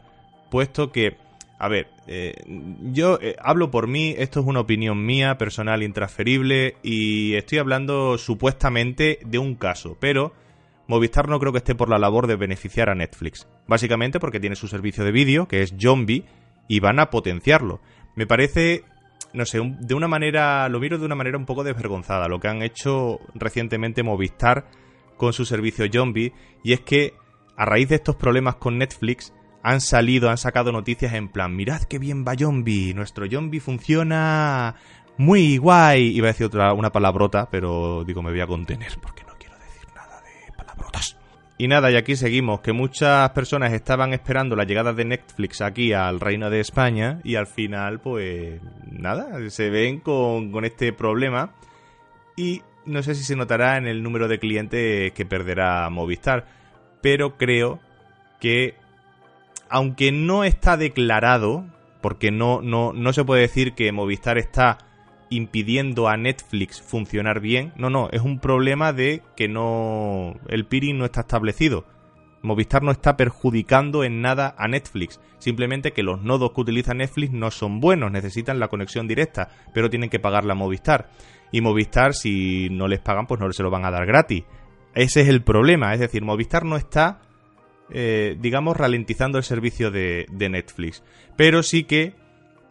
puesto 0.50 0.92
que, 0.92 1.16
a 1.58 1.68
ver, 1.68 1.88
eh, 2.06 2.34
yo 2.92 3.18
eh, 3.22 3.36
hablo 3.40 3.70
por 3.70 3.86
mí, 3.86 4.14
esto 4.18 4.40
es 4.40 4.46
una 4.46 4.60
opinión 4.60 5.06
mía, 5.06 5.38
personal, 5.38 5.82
intransferible, 5.82 6.76
y 6.82 7.34
estoy 7.34 7.58
hablando 7.58 8.18
supuestamente 8.18 9.20
de 9.24 9.38
un 9.38 9.54
caso, 9.54 9.96
pero... 10.00 10.32
Movistar 10.86 11.28
no 11.28 11.38
creo 11.40 11.52
que 11.52 11.58
esté 11.58 11.74
por 11.74 11.88
la 11.88 11.98
labor 11.98 12.26
de 12.26 12.36
beneficiar 12.36 12.90
a 12.90 12.94
Netflix. 12.94 13.46
Básicamente 13.66 14.20
porque 14.20 14.40
tiene 14.40 14.56
su 14.56 14.68
servicio 14.68 15.04
de 15.04 15.12
vídeo, 15.12 15.48
que 15.48 15.62
es 15.62 15.74
Zombie, 15.80 16.24
y 16.68 16.80
van 16.80 16.98
a 17.00 17.10
potenciarlo. 17.10 17.80
Me 18.14 18.26
parece, 18.26 18.84
no 19.32 19.46
sé, 19.46 19.60
de 19.80 19.94
una 19.94 20.08
manera, 20.08 20.68
lo 20.68 20.80
miro 20.80 20.98
de 20.98 21.06
una 21.06 21.14
manera 21.14 21.38
un 21.38 21.46
poco 21.46 21.64
desvergonzada, 21.64 22.28
lo 22.28 22.40
que 22.40 22.48
han 22.48 22.62
hecho 22.62 23.20
recientemente 23.34 24.02
Movistar 24.02 24.66
con 25.16 25.32
su 25.32 25.44
servicio 25.44 25.86
Zombie, 25.92 26.32
y 26.62 26.72
es 26.72 26.80
que 26.80 27.14
a 27.56 27.64
raíz 27.64 27.88
de 27.88 27.96
estos 27.96 28.16
problemas 28.16 28.56
con 28.56 28.78
Netflix, 28.78 29.32
han 29.62 29.80
salido, 29.80 30.28
han 30.28 30.36
sacado 30.36 30.72
noticias 30.72 31.14
en 31.14 31.28
plan, 31.28 31.56
mirad 31.56 31.82
qué 31.84 31.98
bien 31.98 32.24
va 32.26 32.34
Zombie, 32.36 32.92
nuestro 32.92 33.26
Zombie 33.30 33.60
funciona 33.60 34.74
muy 35.16 35.56
guay. 35.56 36.16
Iba 36.16 36.28
a 36.28 36.32
decir 36.32 36.46
otra, 36.46 36.72
una 36.74 36.92
palabrota, 36.92 37.48
pero 37.50 38.04
digo, 38.04 38.22
me 38.22 38.30
voy 38.30 38.40
a 38.40 38.46
contener 38.46 38.92
porque 39.00 39.24
no 39.24 39.33
Y 41.56 41.68
nada, 41.68 41.90
y 41.90 41.96
aquí 41.96 42.16
seguimos, 42.16 42.60
que 42.60 42.72
muchas 42.72 43.30
personas 43.30 43.72
estaban 43.72 44.12
esperando 44.12 44.56
la 44.56 44.64
llegada 44.64 44.92
de 44.92 45.04
Netflix 45.04 45.60
aquí 45.60 45.92
al 45.92 46.18
Reino 46.18 46.50
de 46.50 46.58
España 46.58 47.20
y 47.22 47.36
al 47.36 47.46
final, 47.46 48.00
pues 48.00 48.60
nada, 48.90 49.38
se 49.50 49.70
ven 49.70 50.00
con, 50.00 50.50
con 50.50 50.64
este 50.64 50.92
problema. 50.92 51.54
Y 52.36 52.62
no 52.86 53.02
sé 53.04 53.14
si 53.14 53.22
se 53.22 53.36
notará 53.36 53.76
en 53.76 53.86
el 53.86 54.02
número 54.02 54.26
de 54.26 54.40
clientes 54.40 55.12
que 55.12 55.24
perderá 55.24 55.88
Movistar, 55.90 56.46
pero 57.00 57.36
creo 57.36 57.78
que 58.40 58.74
aunque 59.68 60.12
no 60.12 60.44
está 60.44 60.76
declarado, 60.76 61.64
porque 62.00 62.30
no, 62.30 62.62
no, 62.62 62.92
no 62.92 63.12
se 63.12 63.24
puede 63.24 63.42
decir 63.42 63.74
que 63.74 63.92
Movistar 63.92 64.38
está 64.38 64.78
impidiendo 65.30 66.08
a 66.08 66.16
Netflix 66.16 66.80
funcionar 66.80 67.40
bien. 67.40 67.72
No, 67.76 67.90
no, 67.90 68.08
es 68.10 68.22
un 68.22 68.38
problema 68.38 68.92
de 68.92 69.22
que 69.36 69.48
no 69.48 70.34
el 70.48 70.66
peering 70.66 70.98
no 70.98 71.04
está 71.04 71.20
establecido. 71.20 71.84
Movistar 72.42 72.82
no 72.82 72.90
está 72.90 73.16
perjudicando 73.16 74.04
en 74.04 74.20
nada 74.20 74.54
a 74.58 74.68
Netflix, 74.68 75.18
simplemente 75.38 75.92
que 75.92 76.02
los 76.02 76.20
nodos 76.22 76.52
que 76.52 76.60
utiliza 76.60 76.92
Netflix 76.92 77.32
no 77.32 77.50
son 77.50 77.80
buenos, 77.80 78.12
necesitan 78.12 78.60
la 78.60 78.68
conexión 78.68 79.08
directa, 79.08 79.48
pero 79.72 79.88
tienen 79.88 80.10
que 80.10 80.20
pagarla 80.20 80.52
a 80.52 80.56
Movistar. 80.56 81.08
Y 81.52 81.62
Movistar, 81.62 82.12
si 82.12 82.68
no 82.70 82.86
les 82.86 83.00
pagan, 83.00 83.26
pues 83.26 83.40
no 83.40 83.50
se 83.50 83.62
lo 83.62 83.70
van 83.70 83.86
a 83.86 83.90
dar 83.90 84.04
gratis. 84.04 84.44
Ese 84.94 85.22
es 85.22 85.28
el 85.28 85.42
problema, 85.42 85.94
es 85.94 86.00
decir, 86.00 86.22
Movistar 86.22 86.66
no 86.66 86.76
está, 86.76 87.22
eh, 87.90 88.36
digamos, 88.38 88.76
ralentizando 88.76 89.38
el 89.38 89.44
servicio 89.44 89.90
de, 89.90 90.26
de 90.30 90.48
Netflix, 90.50 91.02
pero 91.36 91.62
sí 91.62 91.84
que 91.84 92.14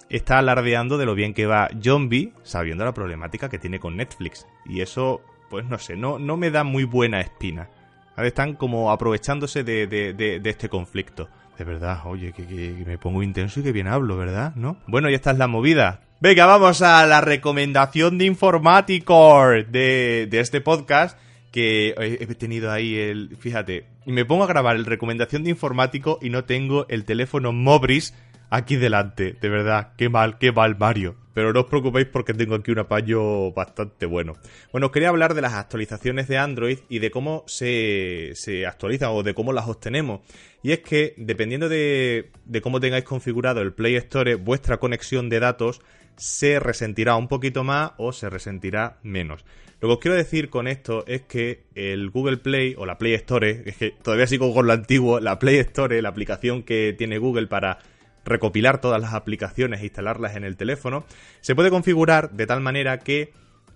está 0.10 0.40
alardeando 0.40 0.98
de 0.98 1.06
lo 1.06 1.16
bien 1.16 1.34
que 1.34 1.46
va 1.46 1.70
John 1.84 2.10
B, 2.10 2.34
sabiendo 2.44 2.86
la 2.86 2.94
problemática 2.94 3.50
que 3.50 3.60
tiene 3.60 3.80
con 3.80 3.98
Netflix. 3.98 4.48
Y 4.66 4.82
eso, 4.82 5.22
pues 5.50 5.66
no 5.66 5.78
sé, 5.78 5.96
no, 5.96 6.20
no 6.20 6.38
me 6.38 6.52
da 6.52 6.64
muy 6.64 6.84
buena 6.84 7.22
espina. 7.22 7.70
Están 8.18 8.54
como 8.54 8.92
aprovechándose 8.92 9.64
de, 9.64 9.88
de, 9.88 10.42
este 10.44 10.70
conflicto. 10.70 11.30
De 11.58 11.64
verdad, 11.64 12.02
oye, 12.06 12.32
que, 12.32 12.84
me 12.86 12.98
pongo 12.98 13.24
intenso 13.24 13.60
y 13.60 13.64
que 13.64 13.72
bien 13.72 13.88
hablo, 13.88 14.18
¿verdad? 14.18 14.54
¿No? 14.56 14.78
Bueno, 14.88 15.10
y 15.10 15.16
esta 15.16 15.32
es 15.32 15.38
la 15.38 15.48
movida. 15.48 16.02
Venga, 16.20 16.46
vamos 16.46 16.82
a 16.82 17.06
la 17.06 17.22
recomendación 17.22 18.18
de 18.18 18.26
informático 18.26 19.48
de, 19.48 20.28
de 20.30 20.40
este 20.40 20.62
podcast 20.62 21.18
que 21.52 21.94
he 21.98 22.36
tenido 22.36 22.72
ahí 22.72 22.96
el... 22.96 23.38
Fíjate, 23.40 23.86
y 24.06 24.12
me 24.12 24.26
pongo 24.26 24.44
a 24.44 24.48
grabar 24.48 24.76
el 24.76 24.86
recomendación 24.86 25.44
de 25.44 25.52
informático 25.52 26.18
y 26.22 26.30
no 26.30 26.46
tengo 26.46 26.88
el 26.90 27.06
teléfono 27.06 27.54
Mobris 27.54 28.16
aquí 28.54 28.76
delante. 28.76 29.36
De 29.42 29.50
verdad, 29.50 29.94
qué 29.98 30.10
mal, 30.10 30.38
qué 30.38 30.52
mal 30.52 30.78
Mario. 30.78 31.16
Pero 31.34 31.52
no 31.52 31.62
os 31.62 31.66
preocupéis 31.66 32.06
porque 32.06 32.36
tengo 32.36 32.54
aquí 32.54 32.72
un 32.72 32.78
apaño 32.78 33.52
bastante 33.52 34.06
bueno. 34.06 34.34
Bueno, 34.72 34.88
os 34.88 34.92
quería 34.94 35.10
hablar 35.10 35.34
de 35.34 35.42
las 35.42 35.54
actualizaciones 35.54 36.28
de 36.28 36.38
Android 36.38 36.78
y 36.88 37.00
de 37.00 37.10
cómo 37.10 37.44
se, 37.48 38.34
se 38.36 38.68
actualizan 38.68 39.10
o 39.12 39.24
de 39.24 39.34
cómo 39.34 39.52
las 39.52 39.68
obtenemos. 39.68 40.22
Y 40.62 40.72
es 40.72 40.82
que, 40.82 41.16
dependiendo 41.18 41.68
de, 41.68 42.30
de 42.46 42.62
cómo 42.62 42.80
tengáis 42.80 43.04
configurado 43.04 43.62
el 43.62 43.74
Play 43.74 43.96
Store, 43.96 44.36
vuestra 44.36 44.78
conexión 44.78 45.30
de 45.30 45.40
datos 45.40 45.82
se 46.16 46.60
resentirá 46.60 47.16
un 47.16 47.28
poquito 47.28 47.64
más 47.64 47.94
o 47.98 48.14
se 48.14 48.30
resentirá 48.30 49.00
menos. 49.02 49.44
Lo 49.82 49.90
que 49.90 49.94
os 49.94 50.00
quiero 50.00 50.16
decir 50.16 50.50
con 50.50 50.68
esto 50.68 51.04
es 51.08 51.24
que 51.24 51.64
el 51.74 52.12
Google 52.12 52.38
Play 52.38 52.76
o 52.78 52.86
la 52.86 53.00
Play 53.00 53.16
Store, 53.16 53.64
es 53.66 53.76
que 53.76 53.92
todavía 53.92 54.28
sigo 54.28 54.54
con 54.54 54.68
lo 54.68 54.74
antiguo, 54.74 55.20
la 55.20 55.40
Play 55.40 55.58
Store, 55.58 56.02
la 56.02 56.10
aplicación 56.10 56.62
que 56.64 56.94
tiene 56.96 57.18
Google 57.18 57.48
para 57.48 57.80
recopilar 58.26 58.80
todas 58.80 59.02
las 59.02 59.14
aplicaciones 59.14 59.82
e 59.82 59.86
instalarlas 59.86 60.36
en 60.36 60.44
el 60.44 60.58
teléfono, 60.58 61.06
se 61.42 61.56
puede 61.56 61.70
configurar 61.70 62.32
de 62.32 62.48
tal 62.48 62.62
manera 62.62 63.00
que 63.00 63.34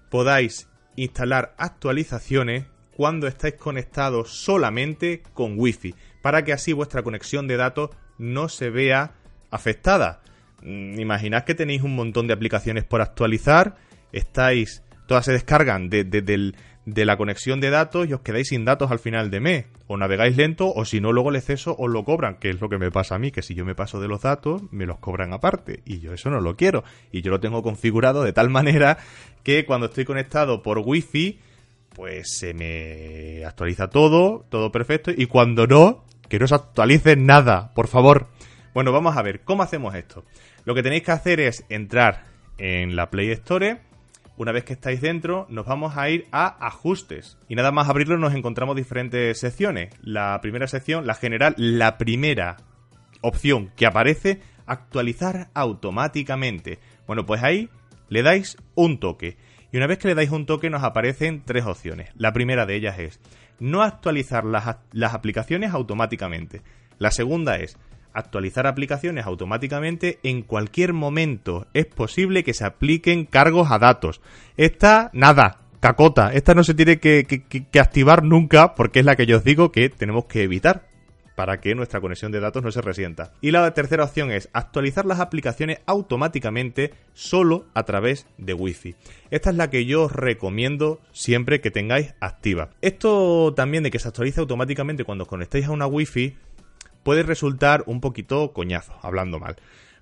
podáis 0.10 0.68
instalar 0.96 1.54
actualizaciones 1.58 2.66
cuando 2.96 3.28
estáis 3.28 3.56
conectados 3.56 4.32
solamente 4.32 5.22
con 5.34 5.54
Wi-Fi, 5.58 5.94
para 6.22 6.44
que 6.44 6.54
así 6.54 6.74
vuestra 6.74 7.04
conexión 7.04 7.48
de 7.48 7.58
datos 7.58 7.92
no 8.18 8.50
se 8.50 8.72
vea 8.72 9.12
afectada. 9.52 10.22
Mm, 10.64 11.00
imaginad 11.00 11.44
que 11.44 11.54
tenéis 11.54 11.84
un 11.84 11.96
montón 11.96 12.26
de 12.26 12.34
aplicaciones 12.34 12.84
por 12.84 13.02
actualizar, 13.02 13.76
estáis, 14.12 14.84
todas 15.08 15.26
se 15.26 15.32
descargan 15.32 15.90
desde 15.90 16.22
del, 16.22 16.56
de 16.88 17.06
la 17.06 17.18
conexión 17.18 17.60
de 17.60 17.70
datos 17.70 18.08
y 18.08 18.14
os 18.14 18.22
quedáis 18.22 18.48
sin 18.48 18.64
datos 18.64 18.92
al 18.92 19.00
final 19.00 19.30
de 19.30 19.42
mes. 19.42 19.66
O 19.88 19.98
navegáis 19.98 20.38
lento 20.38 20.72
o 20.74 20.86
si 20.86 21.02
no 21.02 21.12
luego 21.12 21.30
el 21.30 21.36
exceso 21.36 21.76
os 21.78 21.92
lo 21.92 22.06
cobran, 22.06 22.38
que 22.40 22.50
es 22.50 22.62
lo 22.62 22.70
que 22.70 22.78
me 22.78 22.92
pasa 22.92 23.16
a 23.16 23.20
mí, 23.20 23.30
que 23.30 23.42
si 23.42 23.56
yo 23.56 23.66
me 23.66 23.76
paso 23.76 24.00
de 24.00 24.08
los 24.08 24.22
datos 24.22 24.62
me 24.72 24.86
los 24.86 24.98
cobran 24.98 25.34
aparte 25.34 25.82
y 25.86 26.00
yo 26.00 26.14
eso 26.14 26.30
no 26.30 26.40
lo 26.40 26.56
quiero. 26.56 26.86
Y 27.12 27.22
yo 27.22 27.30
lo 27.30 27.42
tengo 27.42 27.62
configurado 27.62 28.24
de 28.24 28.32
tal 28.32 28.50
manera 28.50 28.98
que 29.44 29.66
cuando 29.66 29.88
estoy 29.88 30.06
conectado 30.06 30.64
por 30.64 30.80
wifi 30.80 31.40
pues 31.94 32.38
se 32.38 32.54
me 32.54 33.44
actualiza 33.44 33.90
todo, 33.90 34.46
todo 34.50 34.72
perfecto 34.72 35.12
y 35.16 35.26
cuando 35.26 35.68
no, 35.68 36.06
que 36.30 36.40
no 36.40 36.48
se 36.48 36.56
actualice 36.56 37.18
nada, 37.18 37.74
por 37.74 37.88
favor. 37.88 38.28
Bueno, 38.74 38.94
vamos 38.94 39.18
a 39.18 39.22
ver, 39.24 39.42
¿cómo 39.42 39.62
hacemos 39.62 39.94
esto? 39.94 40.24
Lo 40.64 40.74
que 40.74 40.84
tenéis 40.84 41.04
que 41.04 41.12
hacer 41.12 41.42
es 41.42 41.66
entrar 41.68 42.28
en 42.58 42.96
la 42.96 43.10
Play 43.10 43.32
Store 43.32 43.82
una 44.38 44.52
vez 44.52 44.64
que 44.64 44.74
estáis 44.74 45.02
dentro, 45.02 45.48
nos 45.50 45.66
vamos 45.66 45.98
a 45.98 46.10
ir 46.10 46.28
a 46.32 46.66
ajustes. 46.66 47.38
Y 47.50 47.56
nada 47.56 47.72
más 47.72 47.90
abrirlo 47.90 48.18
nos 48.18 48.36
encontramos 48.36 48.76
diferentes 48.76 49.40
secciones. 49.40 49.94
La 50.02 50.40
primera 50.42 50.68
sección, 50.68 51.08
la 51.08 51.16
general, 51.16 51.56
la 51.58 51.98
primera 51.98 52.58
opción 53.22 53.72
que 53.76 53.88
aparece, 53.88 54.42
actualizar 54.68 55.50
automáticamente. 55.56 56.80
Bueno, 57.08 57.26
pues 57.26 57.42
ahí 57.44 57.70
le 58.10 58.22
dais 58.22 58.58
un 58.76 59.00
toque. 59.00 59.38
Y 59.72 59.78
una 59.78 59.88
vez 59.88 59.98
que 59.98 60.08
le 60.08 60.16
dais 60.16 60.30
un 60.30 60.46
toque 60.46 60.70
nos 60.70 60.84
aparecen 60.84 61.44
tres 61.44 61.66
opciones. 61.66 62.12
La 62.16 62.32
primera 62.32 62.66
de 62.66 62.76
ellas 62.76 63.00
es 63.00 63.20
no 63.60 63.82
actualizar 63.82 64.46
las, 64.46 64.78
las 64.92 65.14
aplicaciones 65.14 65.74
automáticamente. 65.74 66.62
La 67.00 67.12
segunda 67.12 67.58
es 67.58 67.78
actualizar 68.14 68.68
aplicaciones 68.68 69.26
automáticamente 69.26 70.20
en 70.24 70.42
cualquier 70.42 70.94
momento. 70.94 71.68
Es 71.74 71.86
posible 71.86 72.44
que 72.44 72.54
se 72.54 72.66
apliquen 72.66 73.26
cargos 73.26 73.72
a 73.72 73.80
datos. 73.80 74.22
Esta, 74.58 75.10
nada, 75.14 75.60
cacota. 75.80 76.34
Esta 76.34 76.54
no 76.54 76.64
se 76.64 76.74
tiene 76.74 77.00
que, 77.00 77.26
activar 77.80 78.24
nunca 78.24 78.76
porque 78.76 79.00
es 79.00 79.06
la 79.06 79.16
que 79.16 79.26
yo 79.26 79.38
os 79.38 79.44
digo 79.44 79.72
que 79.72 79.90
tenemos 79.90 80.26
que 80.26 80.44
evitar 80.44 80.88
para 81.36 81.62
que 81.62 81.76
nuestra 81.76 82.02
conexión 82.02 82.32
de 82.32 82.40
datos 82.40 82.64
no 82.64 82.72
se 82.72 82.82
resienta. 82.82 83.32
Y 83.42 83.52
la 83.52 83.72
tercera 83.76 84.04
opción 84.04 84.32
es 84.32 84.50
actualizar 84.54 85.06
las 85.06 85.20
aplicaciones 85.20 85.80
automáticamente 85.86 86.96
solo 87.14 87.68
a 87.76 87.84
través 87.84 88.26
de 88.40 88.56
Wi-Fi. 88.56 88.96
Esta 89.30 89.52
es 89.52 89.56
la 89.56 89.70
que 89.70 89.86
yo 89.86 90.06
os 90.06 90.12
recomiendo 90.12 91.00
siempre 91.12 91.62
que 91.62 91.70
tengáis 91.70 92.16
activa. 92.20 92.72
Esto 92.82 93.54
también 93.56 93.84
de 93.84 93.92
que 93.92 94.00
se 94.00 94.08
actualice 94.08 94.40
automáticamente 94.40 95.04
cuando 95.04 95.26
os 95.26 95.28
conectéis 95.28 95.68
a 95.68 95.72
una 95.72 95.86
Wi-Fi 95.86 96.36
puede 97.08 97.24
resultar 97.24 97.86
un 97.86 98.02
poquito 98.02 98.52
coñazo, 98.52 98.92
hablando 99.02 99.40
mal. 99.40 99.56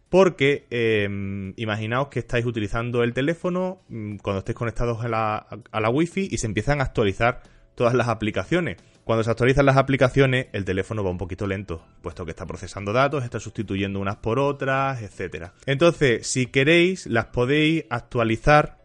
Porque 0.09 0.65
em, 0.71 1.53
imaginaos 1.55 2.07
que 2.07 2.17
estáis 2.17 2.47
utilizando 2.47 3.03
el 3.03 3.13
teléfono 3.13 3.83
mm, 3.89 4.15
cuando 4.23 4.39
estéis 4.39 4.57
conectados 4.57 5.05
a 5.05 5.07
la, 5.07 5.47
a 5.71 5.79
la 5.79 5.89
Wi-Fi 5.89 6.29
y 6.31 6.39
se 6.39 6.47
empiezan 6.47 6.81
a 6.81 6.85
actualizar 6.85 7.43
todas 7.75 7.93
las 7.93 8.07
aplicaciones. 8.07 8.77
Cuando 9.03 9.23
se 9.23 9.29
actualizan 9.29 9.67
las 9.67 9.77
aplicaciones, 9.77 10.47
el 10.51 10.65
teléfono 10.65 11.03
va 11.03 11.11
un 11.11 11.19
poquito 11.19 11.45
lento, 11.45 11.85
puesto 12.01 12.25
que 12.25 12.31
está 12.31 12.47
procesando 12.47 12.91
datos, 12.91 13.23
está 13.23 13.39
sustituyendo 13.39 13.99
unas 13.99 14.15
por 14.15 14.39
otras, 14.39 15.03
etc. 15.03 15.49
Entonces, 15.67 16.25
si 16.25 16.47
queréis, 16.47 17.05
las 17.05 17.25
podéis 17.25 17.85
actualizar 17.91 18.79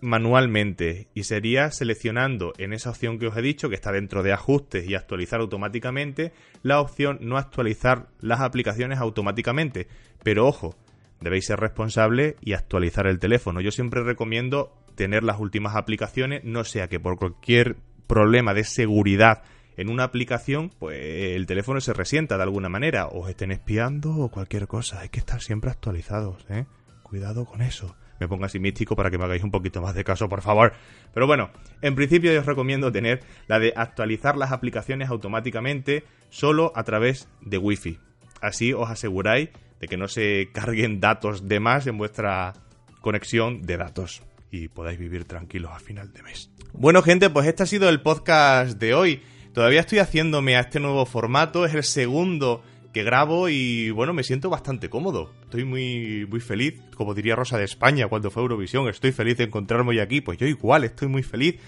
manualmente 0.00 1.08
y 1.14 1.24
sería 1.24 1.70
seleccionando 1.70 2.52
en 2.58 2.72
esa 2.72 2.90
opción 2.90 3.18
que 3.18 3.26
os 3.26 3.36
he 3.36 3.42
dicho 3.42 3.68
que 3.68 3.74
está 3.74 3.92
dentro 3.92 4.22
de 4.22 4.32
ajustes 4.32 4.88
y 4.88 4.94
actualizar 4.94 5.40
automáticamente 5.40 6.32
la 6.62 6.80
opción 6.80 7.18
no 7.20 7.36
actualizar 7.36 8.08
las 8.20 8.40
aplicaciones 8.40 8.98
automáticamente 8.98 9.88
pero 10.22 10.46
ojo 10.46 10.76
debéis 11.20 11.46
ser 11.46 11.58
responsable 11.58 12.36
y 12.40 12.52
actualizar 12.52 13.06
el 13.06 13.18
teléfono 13.18 13.60
yo 13.60 13.72
siempre 13.72 14.02
recomiendo 14.02 14.72
tener 14.94 15.24
las 15.24 15.40
últimas 15.40 15.74
aplicaciones 15.74 16.44
no 16.44 16.64
sea 16.64 16.88
que 16.88 17.00
por 17.00 17.18
cualquier 17.18 17.76
problema 18.06 18.54
de 18.54 18.64
seguridad 18.64 19.42
en 19.76 19.90
una 19.90 20.02
aplicación, 20.02 20.72
pues 20.76 20.98
el 21.36 21.46
teléfono 21.46 21.80
se 21.80 21.92
resienta 21.92 22.36
de 22.36 22.42
alguna 22.42 22.68
manera, 22.68 23.06
os 23.06 23.28
estén 23.28 23.52
espiando 23.52 24.12
o 24.12 24.28
cualquier 24.28 24.66
cosa. 24.66 24.98
Hay 24.98 25.08
que 25.08 25.20
estar 25.20 25.40
siempre 25.40 25.70
actualizados, 25.70 26.44
¿eh? 26.50 26.66
Cuidado 27.04 27.44
con 27.44 27.62
eso 27.62 27.94
me 28.20 28.28
ponga 28.28 28.46
así 28.46 28.58
místico 28.58 28.96
para 28.96 29.10
que 29.10 29.18
me 29.18 29.24
hagáis 29.24 29.42
un 29.42 29.50
poquito 29.50 29.80
más 29.80 29.94
de 29.94 30.04
caso, 30.04 30.28
por 30.28 30.42
favor. 30.42 30.72
Pero 31.12 31.26
bueno, 31.26 31.50
en 31.82 31.94
principio 31.94 32.32
yo 32.32 32.40
os 32.40 32.46
recomiendo 32.46 32.92
tener 32.92 33.20
la 33.46 33.58
de 33.58 33.72
actualizar 33.76 34.36
las 34.36 34.52
aplicaciones 34.52 35.08
automáticamente 35.08 36.04
solo 36.30 36.72
a 36.74 36.84
través 36.84 37.28
de 37.40 37.58
Wi-Fi. 37.58 37.98
Así 38.40 38.72
os 38.72 38.90
aseguráis 38.90 39.50
de 39.80 39.88
que 39.88 39.96
no 39.96 40.08
se 40.08 40.50
carguen 40.52 41.00
datos 41.00 41.48
de 41.48 41.60
más 41.60 41.86
en 41.86 41.98
vuestra 41.98 42.54
conexión 43.00 43.62
de 43.62 43.76
datos 43.76 44.22
y 44.50 44.68
podáis 44.68 44.98
vivir 44.98 45.24
tranquilos 45.24 45.72
a 45.72 45.78
final 45.78 46.12
de 46.12 46.22
mes. 46.22 46.50
Bueno, 46.72 47.02
gente, 47.02 47.30
pues 47.30 47.46
este 47.46 47.62
ha 47.62 47.66
sido 47.66 47.88
el 47.88 48.00
podcast 48.00 48.78
de 48.78 48.94
hoy. 48.94 49.22
Todavía 49.52 49.80
estoy 49.80 49.98
haciéndome 49.98 50.56
a 50.56 50.60
este 50.60 50.80
nuevo 50.80 51.04
formato, 51.06 51.64
es 51.64 51.74
el 51.74 51.84
segundo 51.84 52.62
grabo 53.02 53.48
y 53.48 53.90
bueno, 53.90 54.12
me 54.12 54.22
siento 54.22 54.50
bastante 54.50 54.88
cómodo. 54.88 55.32
Estoy 55.42 55.64
muy, 55.64 56.26
muy 56.28 56.40
feliz, 56.40 56.80
como 56.94 57.14
diría 57.14 57.36
Rosa 57.36 57.58
de 57.58 57.64
España 57.64 58.08
cuando 58.08 58.30
fue 58.30 58.42
Eurovisión, 58.42 58.88
estoy 58.88 59.12
feliz 59.12 59.36
de 59.38 59.44
encontrarme 59.44 59.90
hoy 59.90 60.00
aquí, 60.00 60.20
pues 60.20 60.38
yo 60.38 60.46
igual 60.46 60.84
estoy 60.84 61.08
muy 61.08 61.22
feliz 61.22 61.58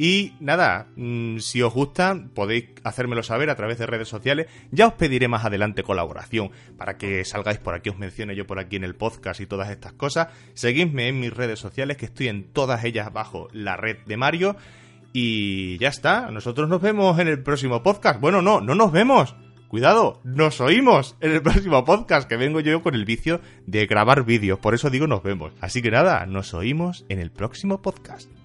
Y 0.00 0.34
nada, 0.38 0.86
mm, 0.94 1.38
si 1.38 1.60
os 1.60 1.74
gusta, 1.74 2.16
podéis 2.32 2.66
hacérmelo 2.84 3.24
saber 3.24 3.50
a 3.50 3.56
través 3.56 3.78
de 3.78 3.86
redes 3.86 4.06
sociales. 4.06 4.46
Ya 4.70 4.86
os 4.86 4.92
pediré 4.92 5.26
más 5.26 5.44
adelante 5.44 5.82
colaboración 5.82 6.52
para 6.76 6.96
que 6.96 7.24
salgáis 7.24 7.58
por 7.58 7.74
aquí, 7.74 7.90
os 7.90 7.98
mencione 7.98 8.36
yo 8.36 8.46
por 8.46 8.60
aquí 8.60 8.76
en 8.76 8.84
el 8.84 8.94
podcast 8.94 9.40
y 9.40 9.46
todas 9.46 9.70
estas 9.70 9.94
cosas. 9.94 10.28
Seguidme 10.54 11.08
en 11.08 11.18
mis 11.18 11.32
redes 11.32 11.58
sociales, 11.58 11.96
que 11.96 12.04
estoy 12.06 12.28
en 12.28 12.44
todas 12.44 12.84
ellas 12.84 13.12
bajo 13.12 13.48
la 13.52 13.76
red 13.76 13.96
de 14.06 14.16
Mario. 14.16 14.56
Y 15.12 15.78
ya 15.78 15.88
está, 15.88 16.30
nosotros 16.30 16.68
nos 16.68 16.80
vemos 16.80 17.18
en 17.18 17.26
el 17.26 17.42
próximo 17.42 17.82
podcast. 17.82 18.20
Bueno, 18.20 18.40
no, 18.40 18.60
no 18.60 18.76
nos 18.76 18.92
vemos. 18.92 19.34
Cuidado, 19.68 20.18
nos 20.24 20.62
oímos 20.62 21.14
en 21.20 21.32
el 21.32 21.42
próximo 21.42 21.84
podcast, 21.84 22.26
que 22.26 22.38
vengo 22.38 22.60
yo 22.60 22.82
con 22.82 22.94
el 22.94 23.04
vicio 23.04 23.42
de 23.66 23.86
grabar 23.86 24.24
vídeos, 24.24 24.58
por 24.58 24.72
eso 24.72 24.88
digo 24.88 25.06
nos 25.06 25.22
vemos. 25.22 25.52
Así 25.60 25.82
que 25.82 25.90
nada, 25.90 26.24
nos 26.24 26.54
oímos 26.54 27.04
en 27.10 27.18
el 27.18 27.30
próximo 27.30 27.82
podcast. 27.82 28.37